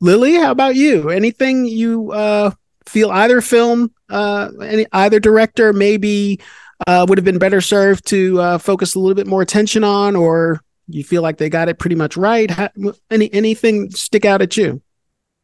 Lilly, 0.00 0.34
how 0.34 0.52
about 0.52 0.76
you? 0.76 1.10
Anything 1.10 1.64
you 1.64 2.12
uh, 2.12 2.52
feel 2.86 3.10
either 3.10 3.40
film, 3.40 3.92
uh, 4.08 4.50
any 4.62 4.86
either 4.92 5.18
director 5.18 5.72
maybe 5.72 6.40
uh, 6.86 7.04
would 7.08 7.18
have 7.18 7.24
been 7.24 7.38
better 7.38 7.60
served 7.60 8.06
to 8.08 8.40
uh, 8.40 8.58
focus 8.58 8.94
a 8.94 9.00
little 9.00 9.16
bit 9.16 9.26
more 9.26 9.42
attention 9.42 9.82
on, 9.82 10.14
or 10.14 10.60
you 10.86 11.02
feel 11.02 11.22
like 11.22 11.38
they 11.38 11.50
got 11.50 11.68
it 11.68 11.78
pretty 11.78 11.96
much 11.96 12.16
right? 12.16 12.50
How, 12.50 12.70
any 13.10 13.32
anything 13.32 13.90
stick 13.90 14.24
out 14.24 14.40
at 14.40 14.56
you? 14.56 14.80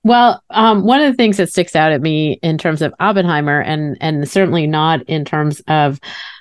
Well, 0.05 0.43
um, 0.51 0.85
one 0.85 1.01
of 1.01 1.11
the 1.11 1.17
things 1.17 1.39
that 1.39 1.51
sticks 1.51 1.75
out 1.75 1.91
at 1.91 2.03
me 2.03 2.39
in 2.43 2.59
terms 2.59 2.83
of 2.83 2.95
Oppenheimer, 3.01 3.61
and 3.61 3.97
and 4.01 4.29
certainly 4.29 4.67
not 4.67 5.03
in 5.05 5.25
terms 5.25 5.63
of 5.67 5.99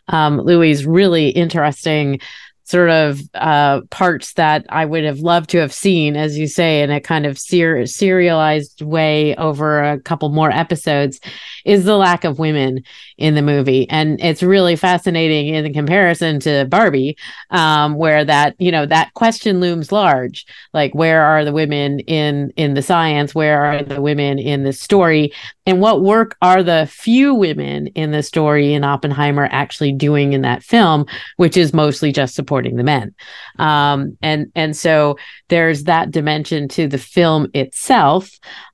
um, 0.10 0.40
Louis' 0.40 0.86
really 0.86 1.30
interesting 1.30 2.20
sort 2.66 2.90
of 2.90 3.20
uh, 3.34 3.82
parts 3.90 4.34
that 4.34 4.66
I 4.70 4.86
would 4.86 5.04
have 5.04 5.20
loved 5.20 5.50
to 5.52 5.58
have 5.58 5.74
seen, 5.74 6.16
as 6.16 6.38
you 6.38 6.48
say, 6.48 6.82
in 6.82 6.92
a 6.92 7.02
kind 7.02 7.26
of 7.26 7.38
ser- 7.38 7.86
serialized 7.86 8.82
way 8.82 9.36
over 9.36 9.84
a 9.84 10.00
couple 10.00 10.30
more 10.30 10.50
episodes, 10.50 11.20
is 11.66 11.84
the 11.84 11.98
lack 11.98 12.24
of 12.24 12.40
women 12.40 12.84
in 13.18 13.36
the 13.36 13.42
movie, 13.42 13.90
and 13.90 14.20
it's 14.22 14.42
really 14.42 14.76
fascinating 14.76 15.54
in 15.54 15.74
comparison 15.74 16.40
to 16.40 16.66
Barbie, 16.66 17.18
um, 17.52 17.96
where 17.96 18.24
that 18.26 18.56
you 18.60 18.72
know 18.72 18.86
that 18.86 19.14
question 19.14 19.60
looms 19.60 19.92
large, 19.92 20.46
like 20.74 20.94
where 20.96 21.24
are 21.24 21.46
the 21.46 21.54
women 21.54 22.00
in 22.02 22.52
in 22.56 22.74
the 22.74 22.82
science, 22.82 23.36
where 23.36 23.64
are 23.64 23.84
the 23.84 24.02
women 24.02 24.40
in 24.40 24.64
the 24.64 24.74
story, 24.74 25.32
and 25.66 25.82
what 25.82 26.02
work 26.02 26.38
are 26.42 26.64
the 26.64 26.88
few 26.90 27.34
women 27.34 27.88
in 27.88 28.12
the 28.12 28.24
story 28.24 28.74
in 28.74 28.84
Oppenheimer 28.84 29.48
actually 29.52 29.92
doing 29.92 30.34
in 30.34 30.42
that 30.42 30.64
film, 30.64 31.06
which 31.38 31.58
is 31.58 31.74
mostly 31.74 32.12
just 32.12 32.36
support 32.36 32.53
supporting 32.54 32.76
the 32.76 32.84
men. 32.84 33.16
Um, 33.58 34.18
and 34.22 34.52
and 34.54 34.78
so 34.78 35.18
there's 35.50 35.86
that 35.86 36.12
dimension 36.12 36.68
to 36.70 36.88
the 36.88 37.00
film 37.00 37.48
itself. 37.54 38.30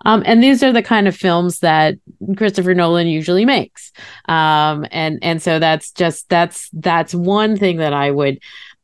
Um, 0.06 0.22
and 0.26 0.44
these 0.44 0.62
are 0.63 0.74
the 0.74 0.84
kind 0.84 1.08
of 1.08 1.15
films 1.15 1.60
that 1.60 1.96
Christopher 2.36 2.74
Nolan 2.74 3.08
usually 3.08 3.46
makes. 3.46 3.94
Um, 4.28 4.86
and 4.92 5.20
and 5.22 5.42
so 5.42 5.60
that's 5.60 5.92
just 5.92 6.28
that's 6.28 6.70
that's 6.74 7.15
one 7.15 7.56
thing 7.56 7.78
that 7.78 7.94
I 7.94 8.12
would 8.12 8.39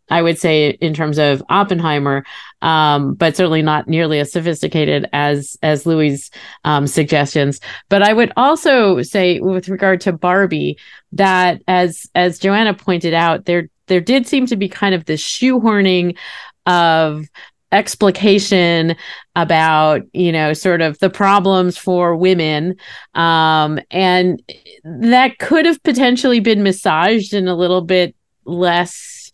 I 0.10 0.22
would 0.22 0.38
say 0.38 0.70
in 0.70 0.94
terms 0.94 1.18
of 1.18 1.44
Oppenheimer, 1.50 2.24
um, 2.62 3.16
but 3.16 3.36
certainly 3.36 3.64
not 3.64 3.88
nearly 3.88 4.20
as 4.20 4.32
sophisticated 4.32 5.10
as 5.12 5.58
as 5.62 5.86
Louis' 5.86 6.30
um, 6.64 6.88
suggestions. 6.88 7.60
But 7.90 8.04
I 8.04 8.14
would 8.14 8.32
also 8.38 9.02
say, 9.02 9.40
with 9.40 9.68
regard 9.68 10.02
to 10.02 10.14
Barbie, 10.14 10.78
that 11.14 11.62
as 11.68 12.08
as 12.14 12.40
Joanna 12.40 12.74
pointed 12.74 13.14
out, 13.14 13.46
there 13.46 13.70
there 13.88 14.02
did 14.02 14.28
seem 14.28 14.46
to 14.48 14.56
be 14.56 14.70
kind 14.70 14.96
of 14.96 15.06
this 15.06 15.24
shoehorning 15.24 16.18
of 16.66 17.26
explication 17.72 18.96
about 19.36 20.02
you 20.14 20.32
know 20.32 20.54
sort 20.54 20.82
of 20.82 20.98
the 21.00 21.10
problems 21.10 21.78
for 21.78 22.16
women. 22.16 22.76
Um 23.14 23.80
and 23.92 24.42
that 24.84 25.40
could 25.40 25.66
have 25.66 25.82
potentially 25.84 26.40
been 26.40 26.64
massaged 26.64 27.34
in 27.34 27.48
a 27.48 27.56
little 27.56 27.82
bit 27.82 28.16
less 28.46 29.32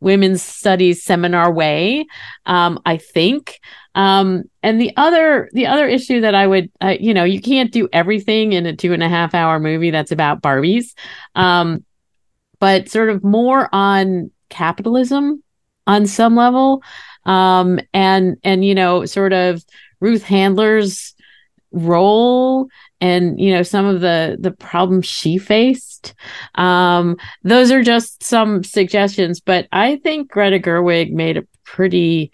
women's 0.00 0.42
studies 0.42 1.02
seminar 1.02 1.52
way 1.52 2.06
um 2.44 2.80
i 2.84 2.96
think. 2.96 3.60
Um 3.94 4.44
and 4.62 4.80
the 4.80 4.92
other 4.96 5.48
the 5.52 5.66
other 5.66 5.86
issue 5.86 6.22
that 6.22 6.34
i 6.34 6.46
would 6.46 6.70
uh, 6.82 6.96
you 6.98 7.14
know 7.14 7.24
you 7.24 7.40
can't 7.40 7.72
do 7.72 7.88
everything 7.92 8.52
in 8.52 8.66
a 8.66 8.74
two 8.74 8.94
and 8.94 9.02
a 9.02 9.08
half 9.08 9.32
hour 9.34 9.60
movie 9.60 9.90
that's 9.90 10.12
about 10.12 10.42
barbies. 10.42 10.94
Um 11.34 11.84
but 12.58 12.88
sort 12.88 13.10
of 13.10 13.22
more 13.24 13.68
on 13.72 14.30
capitalism 14.48 15.42
on 15.86 16.06
some 16.06 16.36
level. 16.36 16.82
Um, 17.24 17.80
and 17.92 18.36
and 18.44 18.64
you 18.64 18.74
know 18.74 19.04
sort 19.04 19.32
of 19.32 19.64
Ruth 20.00 20.22
Handler's 20.22 21.14
role 21.72 22.68
and 23.00 23.38
you 23.38 23.52
know 23.52 23.62
some 23.62 23.84
of 23.84 24.00
the 24.00 24.36
the 24.40 24.50
problems 24.50 25.06
she 25.06 25.38
faced. 25.38 26.14
Um 26.54 27.16
those 27.42 27.70
are 27.70 27.82
just 27.82 28.22
some 28.22 28.64
suggestions 28.64 29.40
but 29.40 29.66
i 29.72 29.96
think 29.96 30.30
greta 30.30 30.58
gerwig 30.58 31.12
made 31.12 31.36
a 31.36 31.46
pretty 31.64 32.30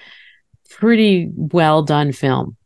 pretty 0.70 1.30
well 1.34 1.82
done 1.82 2.12
film. 2.12 2.56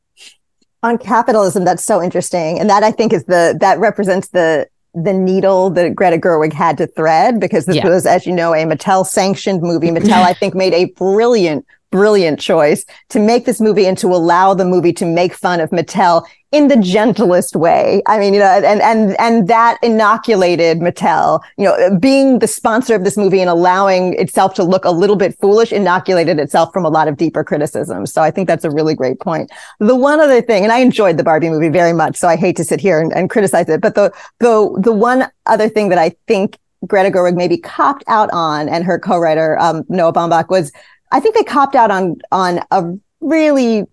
On 0.82 0.98
capitalism 0.98 1.64
that's 1.64 1.84
so 1.84 2.02
interesting. 2.02 2.58
And 2.58 2.68
that 2.68 2.82
i 2.82 2.90
think 2.90 3.12
is 3.12 3.24
the 3.24 3.56
that 3.60 3.78
represents 3.78 4.28
the 4.28 4.68
the 4.96 5.12
needle 5.12 5.68
that 5.70 5.94
Greta 5.94 6.16
Gerwig 6.16 6.54
had 6.54 6.78
to 6.78 6.86
thread 6.86 7.38
because 7.38 7.66
this 7.66 7.76
yeah. 7.76 7.86
was, 7.86 8.06
as 8.06 8.26
you 8.26 8.32
know, 8.32 8.54
a 8.54 8.64
Mattel 8.64 9.06
sanctioned 9.06 9.60
movie. 9.60 9.90
Mattel, 9.90 10.22
I 10.22 10.32
think, 10.32 10.54
made 10.54 10.72
a 10.72 10.86
brilliant 10.86 11.66
brilliant 11.96 12.38
choice 12.38 12.84
to 13.08 13.18
make 13.18 13.46
this 13.46 13.60
movie 13.60 13.86
and 13.86 13.96
to 13.98 14.08
allow 14.08 14.52
the 14.54 14.64
movie 14.64 14.92
to 14.92 15.06
make 15.06 15.32
fun 15.32 15.60
of 15.60 15.70
Mattel 15.70 16.26
in 16.52 16.68
the 16.68 16.76
gentlest 16.76 17.56
way. 17.56 18.02
I 18.06 18.18
mean, 18.18 18.32
you 18.34 18.40
know, 18.40 18.46
and 18.46 18.80
and 18.80 19.16
and 19.18 19.48
that 19.48 19.78
inoculated 19.82 20.78
Mattel, 20.78 21.40
you 21.56 21.64
know, 21.64 21.98
being 21.98 22.38
the 22.38 22.46
sponsor 22.46 22.94
of 22.94 23.04
this 23.04 23.16
movie 23.16 23.40
and 23.40 23.50
allowing 23.50 24.14
itself 24.14 24.54
to 24.54 24.64
look 24.64 24.84
a 24.84 24.90
little 24.90 25.16
bit 25.16 25.38
foolish 25.40 25.72
inoculated 25.72 26.38
itself 26.38 26.72
from 26.72 26.84
a 26.84 26.88
lot 26.88 27.08
of 27.08 27.16
deeper 27.16 27.42
criticism. 27.42 28.06
So 28.06 28.22
I 28.22 28.30
think 28.30 28.46
that's 28.46 28.64
a 28.64 28.70
really 28.70 28.94
great 28.94 29.18
point. 29.20 29.50
The 29.80 29.96
one 29.96 30.20
other 30.20 30.40
thing, 30.40 30.62
and 30.62 30.72
I 30.72 30.78
enjoyed 30.78 31.16
the 31.16 31.24
Barbie 31.24 31.50
movie 31.50 31.70
very 31.70 31.92
much, 31.92 32.16
so 32.16 32.28
I 32.28 32.36
hate 32.36 32.56
to 32.56 32.64
sit 32.64 32.80
here 32.80 33.00
and, 33.00 33.12
and 33.12 33.30
criticize 33.30 33.68
it, 33.68 33.80
but 33.80 33.94
the 33.94 34.12
the 34.38 34.80
the 34.82 34.92
one 34.92 35.28
other 35.46 35.68
thing 35.68 35.88
that 35.88 35.98
I 35.98 36.14
think 36.28 36.58
Greta 36.86 37.10
Gerwig 37.10 37.36
maybe 37.36 37.58
copped 37.58 38.04
out 38.06 38.30
on 38.32 38.68
and 38.68 38.84
her 38.84 38.98
co-writer 38.98 39.58
um, 39.58 39.84
Noah 39.88 40.12
Baumbach 40.12 40.48
was 40.48 40.70
I 41.12 41.20
think 41.20 41.34
they 41.34 41.44
copped 41.44 41.74
out 41.74 41.90
on 41.90 42.16
on 42.32 42.60
a 42.70 42.92
really 43.20 43.84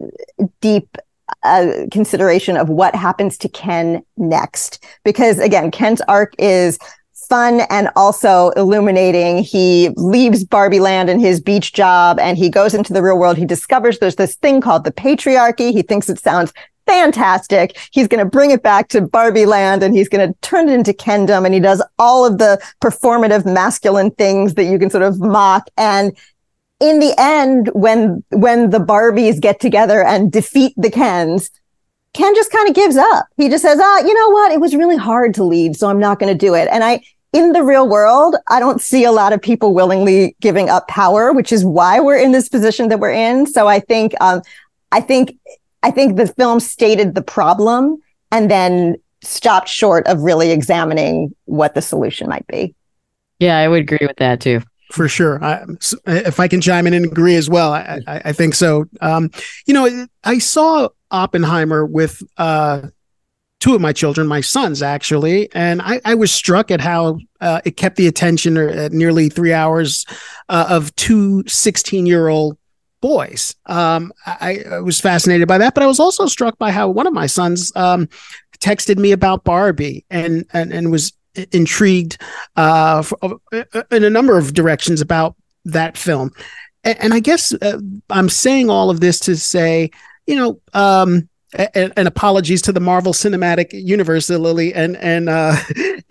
deep 0.61 0.97
uh, 1.43 1.71
consideration 1.91 2.57
of 2.57 2.69
what 2.69 2.95
happens 2.95 3.37
to 3.39 3.49
Ken 3.49 4.03
next, 4.17 4.83
because 5.03 5.39
again, 5.39 5.71
Ken's 5.71 6.01
arc 6.01 6.33
is 6.37 6.77
fun 7.29 7.61
and 7.69 7.89
also 7.95 8.49
illuminating. 8.51 9.39
He 9.43 9.89
leaves 9.95 10.43
Barbie 10.43 10.79
Land 10.79 11.09
and 11.09 11.21
his 11.21 11.39
beach 11.39 11.73
job 11.73 12.19
and 12.19 12.37
he 12.37 12.49
goes 12.49 12.73
into 12.73 12.93
the 12.93 13.01
real 13.01 13.17
world. 13.17 13.37
He 13.37 13.45
discovers 13.45 13.99
there's 13.99 14.17
this 14.17 14.35
thing 14.35 14.61
called 14.61 14.83
the 14.83 14.91
patriarchy. 14.91 15.71
He 15.71 15.81
thinks 15.81 16.09
it 16.09 16.19
sounds 16.19 16.53
fantastic. 16.85 17.77
He's 17.91 18.07
going 18.07 18.23
to 18.23 18.29
bring 18.29 18.51
it 18.51 18.61
back 18.61 18.89
to 18.89 19.01
Barbie 19.01 19.45
Land 19.45 19.83
and 19.83 19.95
he's 19.95 20.09
going 20.09 20.27
to 20.27 20.37
turn 20.41 20.69
it 20.69 20.73
into 20.73 20.91
Kendom 20.91 21.45
and 21.45 21.53
he 21.53 21.59
does 21.59 21.81
all 21.97 22.25
of 22.25 22.37
the 22.37 22.61
performative 22.81 23.45
masculine 23.45 24.11
things 24.11 24.55
that 24.55 24.65
you 24.65 24.77
can 24.77 24.89
sort 24.89 25.03
of 25.03 25.19
mock. 25.19 25.67
And 25.77 26.15
in 26.83 26.99
the 26.99 27.15
end, 27.17 27.69
when 27.73 28.23
when 28.31 28.69
the 28.69 28.79
Barbies 28.79 29.39
get 29.39 29.61
together 29.61 30.03
and 30.03 30.29
defeat 30.29 30.73
the 30.75 30.91
Kens, 30.91 31.49
Ken 32.13 32.35
just 32.35 32.51
kind 32.51 32.67
of 32.67 32.75
gives 32.75 32.97
up. 32.97 33.25
He 33.37 33.47
just 33.47 33.61
says, 33.61 33.79
"Ah, 33.81 33.99
you 33.99 34.13
know 34.13 34.29
what? 34.31 34.51
It 34.51 34.59
was 34.59 34.75
really 34.75 34.97
hard 34.97 35.33
to 35.35 35.45
lead, 35.45 35.77
so 35.77 35.87
I'm 35.87 35.99
not 35.99 36.19
going 36.19 36.31
to 36.31 36.37
do 36.37 36.53
it." 36.53 36.67
And 36.69 36.83
I 36.83 37.01
in 37.31 37.53
the 37.53 37.63
real 37.63 37.87
world, 37.87 38.35
I 38.49 38.59
don't 38.59 38.81
see 38.81 39.05
a 39.05 39.13
lot 39.13 39.31
of 39.31 39.41
people 39.41 39.73
willingly 39.73 40.35
giving 40.41 40.69
up 40.69 40.89
power, 40.89 41.31
which 41.31 41.53
is 41.53 41.63
why 41.63 42.01
we're 42.01 42.17
in 42.17 42.33
this 42.33 42.49
position 42.49 42.89
that 42.89 42.99
we're 42.99 43.13
in. 43.13 43.47
So 43.47 43.67
I 43.67 43.79
think 43.79 44.13
um, 44.19 44.41
I 44.91 44.99
think 44.99 45.37
I 45.83 45.89
think 45.89 46.17
the 46.17 46.27
film 46.27 46.59
stated 46.59 47.15
the 47.15 47.23
problem 47.23 48.01
and 48.29 48.51
then 48.51 48.97
stopped 49.21 49.69
short 49.69 50.05
of 50.07 50.19
really 50.19 50.51
examining 50.51 51.33
what 51.45 51.75
the 51.75 51.81
solution 51.81 52.27
might 52.27 52.45
be. 52.47 52.75
Yeah, 53.39 53.57
I 53.57 53.69
would 53.69 53.83
agree 53.83 54.05
with 54.05 54.17
that 54.17 54.41
too 54.41 54.61
for 54.93 55.07
sure. 55.07 55.43
I, 55.43 55.65
if 56.05 56.39
I 56.39 56.47
can 56.47 56.61
chime 56.61 56.85
in 56.85 56.93
and 56.93 57.05
agree 57.05 57.35
as 57.35 57.49
well, 57.49 57.73
I, 57.73 57.99
I, 58.07 58.21
I 58.25 58.31
think 58.31 58.53
so. 58.53 58.85
Um, 59.01 59.31
you 59.65 59.73
know, 59.73 60.07
I 60.23 60.37
saw 60.37 60.89
Oppenheimer 61.09 61.83
with 61.83 62.21
uh, 62.37 62.89
two 63.59 63.73
of 63.73 63.81
my 63.81 63.91
children, 63.91 64.27
my 64.27 64.41
sons 64.41 64.83
actually, 64.83 65.49
and 65.55 65.81
I, 65.81 65.99
I 66.05 66.13
was 66.13 66.31
struck 66.31 66.69
at 66.69 66.79
how 66.79 67.17
uh, 67.41 67.61
it 67.65 67.75
kept 67.75 67.95
the 67.95 68.05
attention 68.05 68.55
at 68.55 68.91
nearly 68.91 69.29
three 69.29 69.51
hours 69.51 70.05
uh, 70.47 70.67
of 70.69 70.95
two 70.95 71.43
16 71.47 72.05
year 72.05 72.27
old 72.27 72.57
boys. 73.01 73.55
Um, 73.65 74.13
I, 74.27 74.63
I, 74.69 74.79
was 74.79 75.01
fascinated 75.01 75.47
by 75.47 75.57
that, 75.57 75.73
but 75.73 75.81
I 75.81 75.87
was 75.87 75.99
also 75.99 76.27
struck 76.27 76.57
by 76.59 76.71
how 76.71 76.87
one 76.87 77.07
of 77.07 77.13
my 77.13 77.25
sons 77.25 77.71
um, 77.75 78.09
texted 78.59 78.97
me 78.97 79.11
about 79.11 79.43
Barbie 79.43 80.05
and, 80.09 80.45
and, 80.53 80.71
and 80.71 80.91
was 80.91 81.13
intrigued 81.51 82.17
uh, 82.55 83.01
for, 83.01 83.17
uh, 83.51 83.83
in 83.91 84.03
a 84.03 84.09
number 84.09 84.37
of 84.37 84.53
directions 84.53 85.01
about 85.01 85.35
that 85.65 85.97
film. 85.97 86.31
And, 86.83 86.99
and 86.99 87.13
I 87.13 87.19
guess 87.19 87.53
uh, 87.53 87.79
I'm 88.09 88.29
saying 88.29 88.69
all 88.69 88.89
of 88.89 88.99
this 88.99 89.19
to 89.21 89.35
say, 89.35 89.91
you 90.27 90.35
know, 90.35 90.59
um, 90.73 91.29
and, 91.75 91.93
and, 91.95 92.07
apologies 92.07 92.63
to 92.63 92.71
the 92.71 92.79
Marvel 92.79 93.13
Cinematic 93.13 93.67
Universe, 93.73 94.27
Lilly, 94.27 94.73
and 94.73 94.97
and 94.97 95.29
uh, 95.29 95.55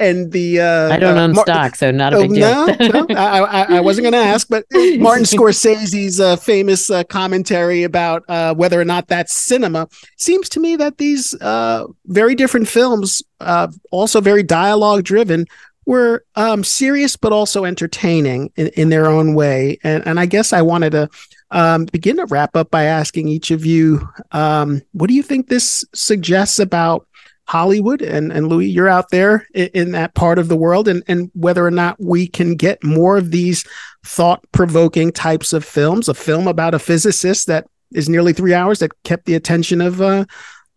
and 0.02 0.32
the 0.32 0.60
uh, 0.60 0.92
I 0.92 0.98
don't 0.98 1.16
uh, 1.16 1.22
own 1.22 1.32
Mar- 1.32 1.44
stock, 1.44 1.76
so 1.76 1.90
not 1.90 2.12
a 2.12 2.18
big 2.18 2.32
oh, 2.32 2.34
deal. 2.34 2.90
no, 2.90 3.06
no, 3.06 3.06
I, 3.16 3.38
I, 3.40 3.76
I 3.76 3.80
wasn't 3.80 4.04
going 4.04 4.12
to 4.12 4.18
ask, 4.18 4.48
but 4.48 4.64
Martin 4.72 5.24
Scorsese's 5.24 6.20
uh, 6.20 6.36
famous 6.36 6.90
uh, 6.90 7.04
commentary 7.04 7.84
about 7.84 8.24
uh, 8.28 8.54
whether 8.54 8.80
or 8.80 8.84
not 8.84 9.08
that's 9.08 9.34
cinema 9.34 9.88
seems 10.16 10.48
to 10.50 10.60
me 10.60 10.76
that 10.76 10.98
these 10.98 11.34
uh, 11.40 11.86
very 12.06 12.34
different 12.34 12.68
films, 12.68 13.22
uh, 13.40 13.68
also 13.90 14.20
very 14.20 14.42
dialogue 14.42 15.04
driven, 15.04 15.46
were 15.86 16.24
um, 16.36 16.62
serious 16.62 17.16
but 17.16 17.32
also 17.32 17.64
entertaining 17.64 18.50
in, 18.56 18.68
in 18.68 18.88
their 18.88 19.06
own 19.06 19.34
way. 19.34 19.78
And 19.82 20.06
and 20.06 20.20
I 20.20 20.26
guess 20.26 20.52
I 20.52 20.62
wanted 20.62 20.90
to 20.90 21.08
um, 21.52 21.84
begin 21.86 22.16
to 22.16 22.26
wrap 22.26 22.56
up 22.56 22.70
by 22.70 22.84
asking 22.84 23.28
each 23.28 23.50
of 23.50 23.64
you, 23.64 24.08
um, 24.32 24.80
what 24.92 25.08
do 25.08 25.14
you 25.14 25.22
think 25.22 25.48
this 25.48 25.84
suggests 25.94 26.58
about 26.58 27.06
Hollywood 27.52 28.00
and, 28.00 28.32
and 28.32 28.48
Louis, 28.48 28.66
you're 28.66 28.88
out 28.88 29.10
there 29.10 29.46
in, 29.52 29.68
in, 29.74 29.90
that 29.92 30.14
part 30.14 30.38
of 30.38 30.48
the 30.48 30.56
world 30.56 30.88
and, 30.88 31.02
and 31.06 31.30
whether 31.34 31.66
or 31.66 31.70
not 31.70 32.00
we 32.00 32.26
can 32.26 32.54
get 32.54 32.82
more 32.82 33.18
of 33.18 33.30
these 33.30 33.62
thought 34.06 34.42
provoking 34.52 35.12
types 35.12 35.52
of 35.52 35.62
films, 35.62 36.08
a 36.08 36.14
film 36.14 36.48
about 36.48 36.72
a 36.72 36.78
physicist 36.78 37.48
that 37.48 37.66
is 37.92 38.08
nearly 38.08 38.32
three 38.32 38.54
hours 38.54 38.78
that 38.78 39.02
kept 39.02 39.26
the 39.26 39.34
attention 39.34 39.82
of 39.82 40.00
a 40.00 40.26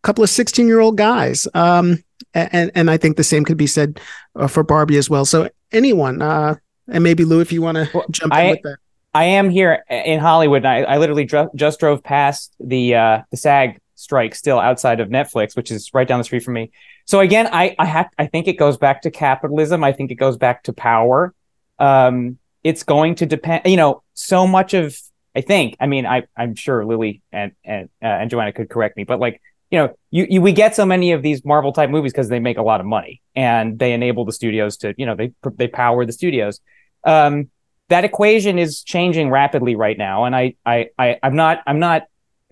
couple 0.03 0.21
of 0.21 0.29
16 0.29 0.67
year 0.67 0.81
old 0.81 0.97
guys. 0.97 1.47
Um, 1.53 2.03
and, 2.33 2.71
and 2.75 2.91
I 2.91 2.97
think 2.97 3.15
the 3.15 3.23
same 3.23 3.45
could 3.45 3.55
be 3.55 3.67
said 3.67 4.01
uh, 4.35 4.47
for 4.47 4.61
Barbie 4.61 4.97
as 4.97 5.09
well. 5.09 5.23
So 5.23 5.49
anyone, 5.71 6.21
uh, 6.21 6.55
and 6.89 7.05
maybe 7.05 7.23
Lou, 7.23 7.39
if 7.39 7.53
you 7.53 7.61
want 7.61 7.77
to 7.77 7.89
well, 7.93 8.05
jump 8.11 8.33
I, 8.33 8.41
in 8.41 8.49
with 8.49 8.61
that. 8.63 8.77
I 9.13 9.23
am 9.23 9.49
here 9.49 9.85
in 9.89 10.19
Hollywood. 10.19 10.65
I, 10.65 10.81
I 10.81 10.97
literally 10.97 11.25
just 11.55 11.79
drove 11.79 12.03
past 12.03 12.53
the 12.59 12.95
uh, 12.95 13.21
the 13.31 13.38
SAG 13.38 13.79
strike 13.95 14.36
still 14.36 14.60
outside 14.60 14.99
of 14.99 15.10
Netflix, 15.10 15.55
which 15.55 15.71
is 15.71 15.93
right 15.93 16.08
down 16.08 16.19
the 16.19 16.23
street 16.23 16.43
from 16.43 16.53
me. 16.53 16.71
So 17.05 17.19
again, 17.19 17.47
I 17.51 17.75
I 17.79 17.86
have 17.86 18.10
I 18.17 18.27
think 18.27 18.47
it 18.47 18.53
goes 18.53 18.77
back 18.77 19.01
to 19.03 19.12
capitalism. 19.12 19.84
I 19.84 19.91
think 19.91 20.12
it 20.12 20.15
goes 20.15 20.38
back 20.38 20.63
to 20.63 20.73
power. 20.73 21.34
Um, 21.79 22.38
it's 22.63 22.84
going 22.84 23.15
to 23.15 23.25
depend. 23.25 23.63
You 23.65 23.77
know, 23.77 24.03
so 24.13 24.47
much 24.47 24.73
of 24.73 24.97
I 25.36 25.41
think. 25.41 25.75
I 25.79 25.88
mean, 25.88 26.05
I 26.05 26.23
I'm 26.36 26.55
sure 26.55 26.86
Lilly 26.86 27.21
and 27.31 27.51
and 27.63 27.89
uh, 28.01 28.08
and 28.08 28.29
Joanna 28.29 28.53
could 28.53 28.69
correct 28.69 28.97
me, 28.97 29.03
but 29.03 29.19
like 29.19 29.41
you 29.71 29.79
know, 29.79 29.97
you, 30.12 30.27
you 30.29 30.41
we 30.41 30.51
get 30.51 30.75
so 30.75 30.86
many 30.86 31.12
of 31.12 31.21
these 31.21 31.43
Marvel 31.43 31.73
type 31.73 31.89
movies 31.89 32.12
because 32.12 32.29
they 32.29 32.39
make 32.39 32.58
a 32.58 32.62
lot 32.62 32.79
of 32.79 32.86
money 32.86 33.21
and 33.36 33.77
they 33.79 33.93
enable 33.93 34.23
the 34.23 34.31
studios 34.31 34.77
to 34.77 34.93
you 34.97 35.05
know 35.05 35.15
they 35.15 35.34
they 35.55 35.67
power 35.67 36.05
the 36.05 36.13
studios. 36.13 36.60
Um, 37.03 37.49
that 37.89 38.03
equation 38.03 38.58
is 38.58 38.81
changing 38.81 39.29
rapidly 39.29 39.75
right 39.75 39.97
now, 39.97 40.25
and 40.25 40.36
I 40.36 40.55
I, 40.65 40.89
I 40.97 41.19
I'm 41.21 41.36
not 41.36 41.62
I'm 41.67 41.79
not 41.79 42.03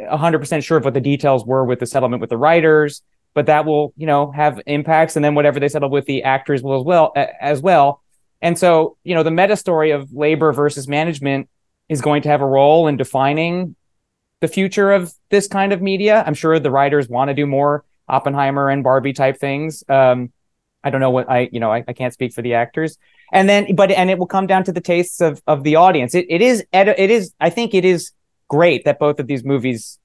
100 0.10 0.40
percent 0.40 0.64
sure 0.64 0.78
of 0.78 0.86
what 0.86 0.94
the 0.94 1.02
details 1.02 1.46
were 1.46 1.64
with 1.66 1.80
the 1.80 1.86
settlement 1.86 2.22
with 2.22 2.30
the 2.30 2.38
writers, 2.38 3.02
but 3.34 3.46
that 3.48 3.66
will 3.66 3.94
you 3.98 4.08
know 4.08 4.32
have 4.32 4.62
impacts, 4.66 5.16
and 5.16 5.24
then 5.24 5.36
whatever 5.36 5.60
they 5.60 5.68
settle 5.70 5.90
with 5.90 6.06
the 6.06 6.24
actors 6.24 6.62
will 6.62 6.80
as 6.80 6.86
well 6.86 7.14
as 7.42 7.62
well. 7.62 8.02
And 8.42 8.58
so 8.58 8.98
you 9.04 9.16
know 9.16 9.24
the 9.24 9.32
meta 9.32 9.56
story 9.56 9.92
of 9.92 10.12
labor 10.14 10.52
versus 10.54 10.88
management 10.88 11.50
is 11.90 12.02
going 12.02 12.22
to 12.24 12.30
have 12.30 12.42
a 12.42 12.46
role 12.46 12.88
in 12.88 12.98
defining 12.98 13.76
the 14.40 14.48
future 14.48 14.92
of 14.92 15.14
this 15.30 15.48
kind 15.48 15.74
of 15.74 15.82
media. 15.82 16.24
I'm 16.26 16.34
sure 16.34 16.60
the 16.60 16.72
writers 16.72 17.08
want 17.08 17.30
to 17.30 17.34
do 17.34 17.46
more 17.46 17.86
Oppenheimer 18.08 18.70
and 18.70 18.84
Barbie 18.84 19.14
type 19.14 19.40
things. 19.40 19.84
Um, 19.88 20.32
I 20.84 20.90
don't 20.90 21.00
know 21.00 21.12
what 21.12 21.30
I, 21.30 21.50
you 21.52 21.62
know, 21.62 21.72
I, 21.72 21.84
I 21.88 21.94
can't 21.94 22.14
speak 22.14 22.34
for 22.34 22.42
the 22.42 22.56
actors, 22.56 22.98
and 23.34 23.50
then 23.50 23.76
but 23.76 23.92
and 23.92 24.10
it 24.10 24.18
will 24.18 24.28
come 24.28 24.48
down 24.48 24.64
to 24.64 24.72
the 24.72 24.80
tastes 24.80 25.20
of 25.20 25.42
of 25.48 25.64
the 25.64 25.76
audience 25.76 26.16
it, 26.16 26.26
it 26.30 26.42
is 26.42 26.64
it 26.72 27.12
is 27.12 27.34
i 27.42 27.50
think 27.50 27.74
it 27.74 27.84
is 27.84 28.12
great 28.54 28.86
that 28.86 29.00
both 29.00 29.20
of 29.20 29.26
these 29.26 29.44
movies 29.44 29.98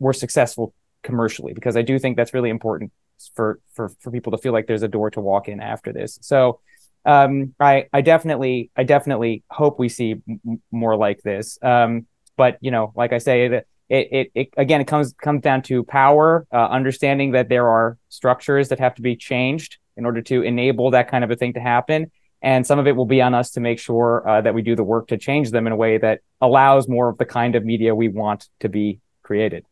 were 0.00 0.12
successful 0.12 0.74
commercially 1.04 1.52
because 1.52 1.76
I 1.76 1.82
do 1.82 2.00
think 2.00 2.16
that's 2.16 2.34
really 2.34 2.50
important 2.50 2.90
for 3.36 3.60
for 3.74 3.90
for 4.00 4.10
people 4.10 4.32
to 4.32 4.38
feel 4.38 4.52
like 4.52 4.66
there's 4.66 4.82
a 4.82 4.88
door 4.88 5.08
to 5.10 5.20
walk 5.20 5.46
in 5.48 5.60
after 5.60 5.92
this. 5.92 6.18
So 6.20 6.58
um, 7.04 7.54
I 7.60 7.86
I 7.92 8.00
definitely 8.00 8.70
I 8.76 8.82
definitely 8.82 9.44
hope 9.50 9.78
we 9.78 9.88
see 9.88 10.16
m- 10.28 10.60
more 10.72 10.96
like 10.96 11.22
this. 11.22 11.58
Um, 11.62 12.06
but 12.36 12.58
you 12.60 12.72
know, 12.72 12.92
like 12.96 13.12
I 13.12 13.18
say, 13.18 13.36
it, 13.46 13.66
it, 13.88 14.30
it 14.34 14.48
again 14.56 14.80
it 14.80 14.88
comes 14.88 15.14
comes 15.22 15.42
down 15.42 15.62
to 15.70 15.84
power, 15.84 16.44
uh, 16.52 16.66
understanding 16.78 17.32
that 17.32 17.48
there 17.48 17.68
are 17.68 17.98
structures 18.08 18.68
that 18.70 18.80
have 18.80 18.96
to 18.96 19.02
be 19.02 19.14
changed 19.14 19.78
in 19.96 20.06
order 20.06 20.22
to 20.22 20.42
enable 20.42 20.90
that 20.90 21.08
kind 21.08 21.22
of 21.22 21.30
a 21.30 21.36
thing 21.36 21.52
to 21.52 21.60
happen. 21.60 22.10
And 22.42 22.66
some 22.66 22.78
of 22.78 22.86
it 22.86 22.96
will 22.96 23.06
be 23.06 23.22
on 23.22 23.34
us 23.34 23.50
to 23.52 23.60
make 23.60 23.78
sure 23.78 24.28
uh, 24.28 24.40
that 24.40 24.52
we 24.52 24.62
do 24.62 24.74
the 24.74 24.82
work 24.82 25.08
to 25.08 25.16
change 25.16 25.52
them 25.52 25.66
in 25.66 25.72
a 25.72 25.76
way 25.76 25.96
that 25.98 26.20
allows 26.40 26.88
more 26.88 27.08
of 27.08 27.18
the 27.18 27.24
kind 27.24 27.54
of 27.54 27.64
media 27.64 27.94
we 27.94 28.08
want 28.08 28.48
to 28.60 28.68
be 28.68 28.98
created. 29.22 29.64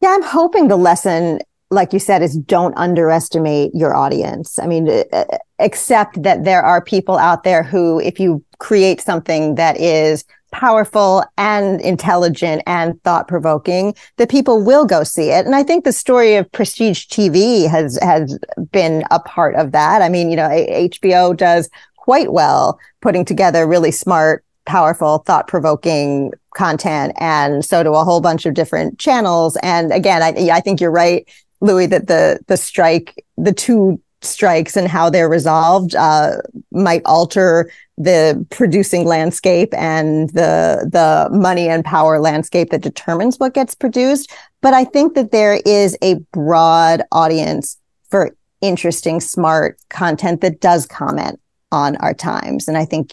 Yeah, 0.00 0.10
I'm 0.10 0.22
hoping 0.22 0.68
the 0.68 0.76
lesson, 0.76 1.40
like 1.70 1.92
you 1.92 1.98
said, 1.98 2.22
is 2.22 2.36
don't 2.36 2.76
underestimate 2.76 3.72
your 3.74 3.94
audience. 3.94 4.58
I 4.58 4.66
mean, 4.66 4.88
uh, 4.88 5.04
uh, 5.12 5.24
accept 5.58 6.22
that 6.22 6.44
there 6.44 6.62
are 6.62 6.82
people 6.82 7.16
out 7.16 7.44
there 7.44 7.62
who, 7.62 8.00
if 8.00 8.18
you 8.18 8.44
create 8.58 9.00
something 9.00 9.54
that 9.56 9.78
is 9.78 10.24
powerful 10.52 11.24
and 11.36 11.80
intelligent 11.80 12.62
and 12.66 13.00
thought 13.02 13.28
provoking 13.28 13.94
that 14.16 14.30
people 14.30 14.62
will 14.62 14.86
go 14.86 15.04
see 15.04 15.30
it. 15.30 15.46
And 15.46 15.54
i 15.54 15.62
think 15.62 15.84
the 15.84 15.92
story 15.92 16.36
of 16.36 16.50
prestige 16.52 17.06
tv 17.06 17.68
has 17.68 17.98
has 18.02 18.38
been 18.70 19.04
a 19.10 19.20
part 19.20 19.54
of 19.56 19.72
that. 19.72 20.02
I 20.02 20.08
mean 20.08 20.30
you 20.30 20.36
know 20.36 20.48
hbo 20.48 21.36
does 21.36 21.68
quite 21.96 22.32
well 22.32 22.78
putting 23.00 23.24
together 23.24 23.66
really 23.66 23.90
smart 23.90 24.44
powerful 24.64 25.18
thought 25.18 25.48
provoking 25.48 26.32
content 26.54 27.12
and 27.18 27.64
so 27.64 27.82
do 27.82 27.94
a 27.94 28.04
whole 28.04 28.20
bunch 28.20 28.46
of 28.46 28.54
different 28.54 28.98
channels. 28.98 29.56
And 29.62 29.92
again 29.92 30.22
i 30.22 30.28
i 30.50 30.60
think 30.60 30.80
you're 30.80 30.90
right 30.90 31.28
louis 31.60 31.86
that 31.86 32.06
the 32.06 32.40
the 32.46 32.56
strike 32.56 33.24
the 33.36 33.52
two 33.52 34.00
strikes 34.22 34.76
and 34.76 34.88
how 34.88 35.08
they're 35.08 35.28
resolved 35.28 35.94
uh, 35.94 36.36
might 36.72 37.02
alter 37.04 37.70
the 37.96 38.46
producing 38.50 39.04
landscape 39.04 39.72
and 39.74 40.30
the 40.30 40.88
the 40.90 41.28
money 41.36 41.68
and 41.68 41.84
power 41.84 42.20
landscape 42.20 42.70
that 42.70 42.82
determines 42.82 43.38
what 43.38 43.54
gets 43.54 43.74
produced. 43.74 44.32
But 44.60 44.74
i 44.74 44.84
think 44.84 45.14
that 45.14 45.30
there 45.32 45.60
is 45.64 45.96
a 46.02 46.14
broad 46.32 47.02
audience 47.12 47.78
for 48.10 48.34
interesting 48.60 49.20
smart 49.20 49.78
content 49.88 50.40
that 50.40 50.60
does 50.60 50.86
comment 50.86 51.40
on 51.70 51.96
our 51.96 52.14
times. 52.14 52.68
And 52.68 52.76
i 52.76 52.84
think 52.84 53.12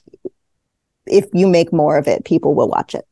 if 1.07 1.25
you 1.33 1.47
make 1.47 1.71
more 1.71 1.97
of 1.97 2.07
it 2.07 2.25
people 2.25 2.55
will 2.55 2.69
watch 2.69 2.95
it. 2.95 3.07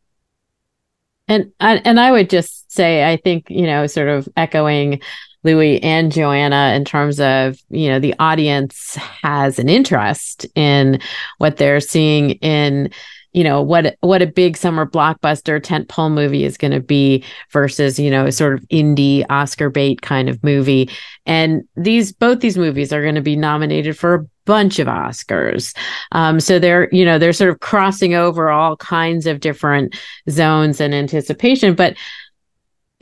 And 1.27 1.51
and 1.59 1.99
i 1.99 2.11
would 2.11 2.29
just 2.29 2.71
say 2.71 3.09
i 3.09 3.17
think 3.17 3.49
you 3.49 3.65
know 3.65 3.87
sort 3.87 4.09
of 4.09 4.27
echoing 4.35 5.01
Louis 5.43 5.81
and 5.83 6.11
Joanna 6.11 6.73
in 6.75 6.85
terms 6.85 7.19
of, 7.19 7.57
you 7.69 7.89
know, 7.89 7.99
the 7.99 8.15
audience 8.19 8.95
has 8.95 9.59
an 9.59 9.69
interest 9.69 10.45
in 10.55 10.99
what 11.37 11.57
they're 11.57 11.79
seeing 11.79 12.31
in 12.31 12.89
you 13.33 13.43
know 13.43 13.61
what 13.61 13.97
what 14.01 14.21
a 14.21 14.27
big 14.27 14.55
summer 14.55 14.85
blockbuster 14.85 15.59
tentpole 15.59 16.11
movie 16.11 16.43
is 16.43 16.57
going 16.57 16.71
to 16.71 16.79
be 16.79 17.23
versus 17.51 17.99
you 17.99 18.09
know 18.09 18.27
a 18.27 18.31
sort 18.31 18.53
of 18.53 18.61
indie 18.69 19.25
Oscar 19.29 19.69
bait 19.69 20.01
kind 20.01 20.29
of 20.29 20.43
movie, 20.43 20.89
and 21.25 21.67
these 21.75 22.11
both 22.13 22.39
these 22.39 22.57
movies 22.57 22.93
are 22.93 23.01
going 23.01 23.15
to 23.15 23.21
be 23.21 23.35
nominated 23.35 23.97
for 23.97 24.13
a 24.13 24.25
bunch 24.45 24.77
of 24.77 24.87
Oscars. 24.87 25.75
Um, 26.11 26.39
so 26.39 26.59
they're 26.59 26.89
you 26.91 27.03
know 27.03 27.17
they're 27.17 27.33
sort 27.33 27.49
of 27.49 27.59
crossing 27.59 28.13
over 28.13 28.49
all 28.51 28.77
kinds 28.77 29.25
of 29.25 29.39
different 29.39 29.95
zones 30.29 30.79
and 30.79 30.93
anticipation, 30.93 31.73
but 31.73 31.97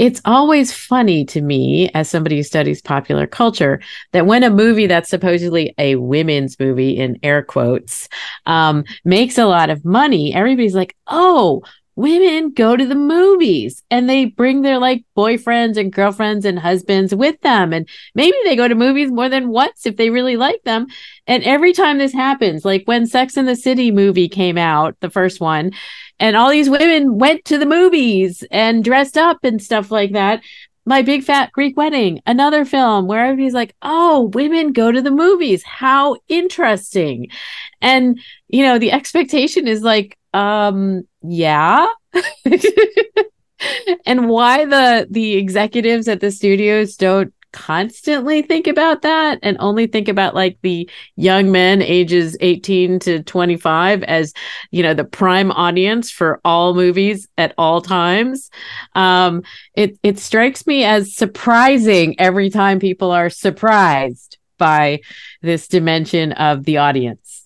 it's 0.01 0.19
always 0.25 0.73
funny 0.73 1.23
to 1.23 1.41
me 1.41 1.87
as 1.93 2.09
somebody 2.09 2.35
who 2.35 2.41
studies 2.41 2.81
popular 2.81 3.27
culture 3.27 3.79
that 4.13 4.25
when 4.25 4.41
a 4.41 4.49
movie 4.49 4.87
that's 4.87 5.11
supposedly 5.11 5.75
a 5.77 5.95
women's 5.95 6.59
movie 6.59 6.97
in 6.97 7.19
air 7.21 7.43
quotes 7.43 8.09
um, 8.47 8.83
makes 9.05 9.37
a 9.37 9.45
lot 9.45 9.69
of 9.69 9.85
money 9.85 10.33
everybody's 10.33 10.73
like 10.73 10.95
oh 11.05 11.61
women 11.95 12.51
go 12.51 12.75
to 12.75 12.85
the 12.85 12.95
movies 12.95 13.83
and 13.91 14.09
they 14.09 14.25
bring 14.25 14.61
their 14.61 14.79
like 14.79 15.03
boyfriends 15.15 15.77
and 15.77 15.91
girlfriends 15.91 16.45
and 16.45 16.57
husbands 16.57 17.13
with 17.13 17.39
them. 17.41 17.73
And 17.73 17.87
maybe 18.15 18.37
they 18.43 18.55
go 18.55 18.67
to 18.67 18.75
movies 18.75 19.11
more 19.11 19.29
than 19.29 19.49
once 19.49 19.85
if 19.85 19.97
they 19.97 20.09
really 20.09 20.37
like 20.37 20.63
them. 20.63 20.87
And 21.27 21.43
every 21.43 21.73
time 21.73 21.97
this 21.97 22.13
happens 22.13 22.65
like 22.65 22.83
when 22.85 23.05
sex 23.05 23.37
and 23.37 23.47
the 23.47 23.55
city 23.55 23.91
movie 23.91 24.29
came 24.29 24.57
out 24.57 24.95
the 24.99 25.09
first 25.09 25.39
one 25.39 25.71
and 26.19 26.35
all 26.35 26.49
these 26.49 26.69
women 26.69 27.17
went 27.17 27.45
to 27.45 27.57
the 27.57 27.65
movies 27.65 28.43
and 28.51 28.83
dressed 28.83 29.17
up 29.17 29.39
and 29.43 29.61
stuff 29.61 29.91
like 29.91 30.13
that 30.13 30.41
my 30.85 31.01
big 31.01 31.23
fat 31.23 31.51
greek 31.51 31.77
wedding 31.77 32.21
another 32.25 32.65
film 32.65 33.07
where 33.07 33.25
everybody's 33.25 33.53
like 33.53 33.75
oh 33.81 34.31
women 34.33 34.73
go 34.73 34.91
to 34.91 35.01
the 35.01 35.11
movies. 35.11 35.63
How 35.63 36.17
interesting. 36.27 37.27
And 37.81 38.19
you 38.47 38.63
know 38.63 38.79
the 38.79 38.91
expectation 38.91 39.67
is 39.67 39.83
like 39.83 40.17
um 40.33 41.03
yeah. 41.21 41.87
And 44.07 44.27
why 44.27 44.65
the 44.65 45.07
the 45.09 45.35
executives 45.35 46.07
at 46.07 46.19
the 46.19 46.31
studios 46.31 46.95
don't 46.95 47.31
constantly 47.51 48.41
think 48.41 48.67
about 48.67 49.01
that 49.01 49.37
and 49.43 49.57
only 49.59 49.87
think 49.87 50.07
about 50.07 50.33
like 50.33 50.57
the 50.61 50.89
young 51.15 51.51
men 51.51 51.81
ages 51.81 52.37
18 52.39 52.99
to 52.99 53.23
25 53.23 54.03
as 54.03 54.33
you 54.71 54.81
know 54.81 54.93
the 54.93 55.03
prime 55.03 55.51
audience 55.51 56.09
for 56.09 56.39
all 56.45 56.73
movies 56.73 57.27
at 57.37 57.53
all 57.57 57.81
times 57.81 58.49
um 58.95 59.43
it 59.75 59.97
it 60.01 60.17
strikes 60.17 60.65
me 60.65 60.85
as 60.85 61.13
surprising 61.13 62.17
every 62.19 62.49
time 62.49 62.79
people 62.79 63.11
are 63.11 63.29
surprised 63.29 64.37
by 64.57 65.01
this 65.41 65.67
dimension 65.67 66.31
of 66.33 66.63
the 66.63 66.77
audience 66.77 67.40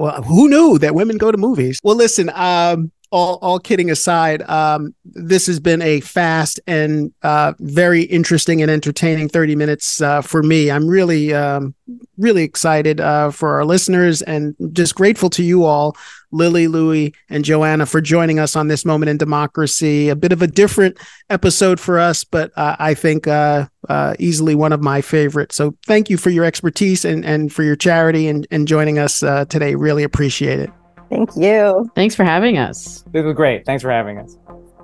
well 0.00 0.22
who 0.22 0.48
knew 0.48 0.78
that 0.78 0.94
women 0.94 1.18
go 1.18 1.30
to 1.30 1.38
movies 1.38 1.78
well 1.82 1.96
listen 1.96 2.30
um 2.34 2.90
all, 3.12 3.38
all 3.42 3.58
kidding 3.58 3.90
aside, 3.90 4.42
um, 4.42 4.94
this 5.04 5.46
has 5.46 5.58
been 5.58 5.82
a 5.82 6.00
fast 6.00 6.60
and 6.66 7.12
uh, 7.22 7.54
very 7.58 8.02
interesting 8.02 8.62
and 8.62 8.70
entertaining 8.70 9.28
30 9.28 9.56
minutes 9.56 10.00
uh, 10.00 10.22
for 10.22 10.42
me. 10.42 10.70
I'm 10.70 10.86
really, 10.86 11.34
um, 11.34 11.74
really 12.18 12.44
excited 12.44 13.00
uh, 13.00 13.30
for 13.30 13.56
our 13.56 13.64
listeners 13.64 14.22
and 14.22 14.54
just 14.72 14.94
grateful 14.94 15.30
to 15.30 15.42
you 15.42 15.64
all, 15.64 15.96
Lilly, 16.32 16.68
Louis, 16.68 17.14
and 17.28 17.44
Joanna, 17.44 17.86
for 17.86 18.00
joining 18.00 18.38
us 18.38 18.56
on 18.56 18.68
this 18.68 18.84
moment 18.84 19.10
in 19.10 19.16
democracy. 19.16 20.08
A 20.08 20.16
bit 20.16 20.32
of 20.32 20.42
a 20.42 20.46
different 20.46 20.98
episode 21.28 21.80
for 21.80 21.98
us, 21.98 22.24
but 22.24 22.52
uh, 22.56 22.76
I 22.78 22.94
think 22.94 23.26
uh, 23.26 23.66
uh, 23.88 24.14
easily 24.18 24.54
one 24.54 24.72
of 24.72 24.82
my 24.82 25.00
favorites. 25.00 25.56
So 25.56 25.76
thank 25.86 26.10
you 26.10 26.16
for 26.16 26.30
your 26.30 26.44
expertise 26.44 27.04
and, 27.04 27.24
and 27.24 27.52
for 27.52 27.62
your 27.62 27.76
charity 27.76 28.28
and, 28.28 28.46
and 28.50 28.66
joining 28.68 28.98
us 28.98 29.20
today. 29.20 29.74
Really 29.74 30.02
appreciate 30.02 30.60
it. 30.60 30.70
Thank 31.10 31.30
you. 31.36 31.90
Thanks 31.96 32.14
for 32.14 32.24
having 32.24 32.58
us. 32.58 33.04
This 33.10 33.24
was 33.24 33.34
great. 33.34 33.66
Thanks 33.66 33.82
for 33.82 33.90
having 33.90 34.18
us. 34.18 34.36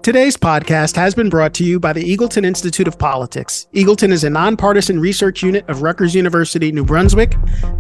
Today's 0.03 0.37
podcast 0.37 0.95
has 0.97 1.15
been 1.15 1.29
brought 1.29 1.53
to 1.55 1.65
you 1.65 1.81
by 1.81 1.93
the 1.93 2.17
Eagleton 2.17 2.45
Institute 2.45 2.87
of 2.87 2.99
Politics. 2.99 3.67
Eagleton 3.75 4.13
is 4.13 4.23
a 4.23 4.31
nonpartisan 4.31 5.01
research 5.01 5.43
unit 5.43 5.69
of 5.69 5.83
Rutgers 5.83 6.15
University, 6.15 6.71
New 6.71 6.85
Brunswick. 6.85 7.35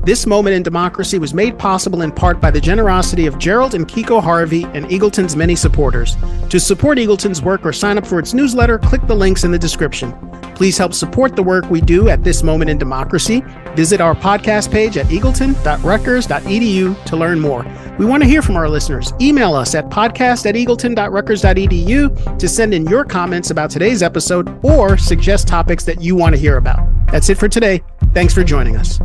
This 0.05 0.27
moment 0.27 0.57
in 0.57 0.63
democracy 0.63 1.19
was 1.19 1.35
made 1.35 1.59
possible 1.59 2.03
in 2.03 2.11
part 2.11 2.41
by 2.41 2.51
the 2.51 2.61
generosity 2.61 3.27
of 3.27 3.39
Gerald 3.39 3.75
and 3.75 3.87
Kiko 3.87 4.21
Harvey 4.21 4.65
and 4.65 4.87
Eagleton's 4.87 5.37
many 5.37 5.55
supporters. 5.55 6.17
To 6.51 6.59
support 6.59 6.99
Eagleton's 6.99 7.43
work 7.43 7.65
or 7.65 7.73
sign 7.73 7.97
up 7.97 8.07
for 8.07 8.19
its 8.19 8.35
newsletter, 8.35 8.79
click 8.79 9.07
the 9.07 9.15
links 9.15 9.45
in 9.45 9.53
the 9.53 9.59
description. 9.59 10.13
Please 10.57 10.77
help 10.79 10.95
support 10.95 11.37
the 11.37 11.43
work 11.43 11.71
we 11.71 11.83
do 11.83 12.09
at 12.09 12.25
this 12.25 12.43
moment 12.43 12.71
in 12.71 12.79
democracy. 12.79 13.45
Visit 13.75 14.01
our 14.01 14.15
podcast 14.15 14.73
page 14.73 14.97
at 14.97 15.05
eagleton.rutgers.edu 15.07 17.05
to 17.05 17.17
learn 17.17 17.39
more. 17.39 17.67
We 17.99 18.07
want 18.07 18.23
to 18.23 18.29
hear 18.29 18.41
from 18.41 18.57
our 18.57 18.69
listeners. 18.69 19.13
Email 19.21 19.55
us 19.55 19.75
at 19.75 19.91
podcast 19.91 20.47
at 20.47 20.55
eagleton.rutgers.edu 20.55 22.39
to 22.39 22.49
send 22.49 22.73
in 22.73 22.87
your 22.87 23.05
comments 23.05 23.51
about 23.51 23.71
today's 23.71 24.03
episode 24.03 24.59
or 24.65 24.97
suggest 24.97 25.47
topics 25.47 25.85
that 25.85 26.01
you 26.01 26.17
want 26.17 26.35
to 26.35 26.41
hear 26.41 26.57
about. 26.57 26.89
That's 27.13 27.29
it 27.29 27.37
for 27.37 27.49
today. 27.49 27.83
Thanks 28.15 28.33
for 28.33 28.43
joining 28.43 28.77
us. 28.77 28.99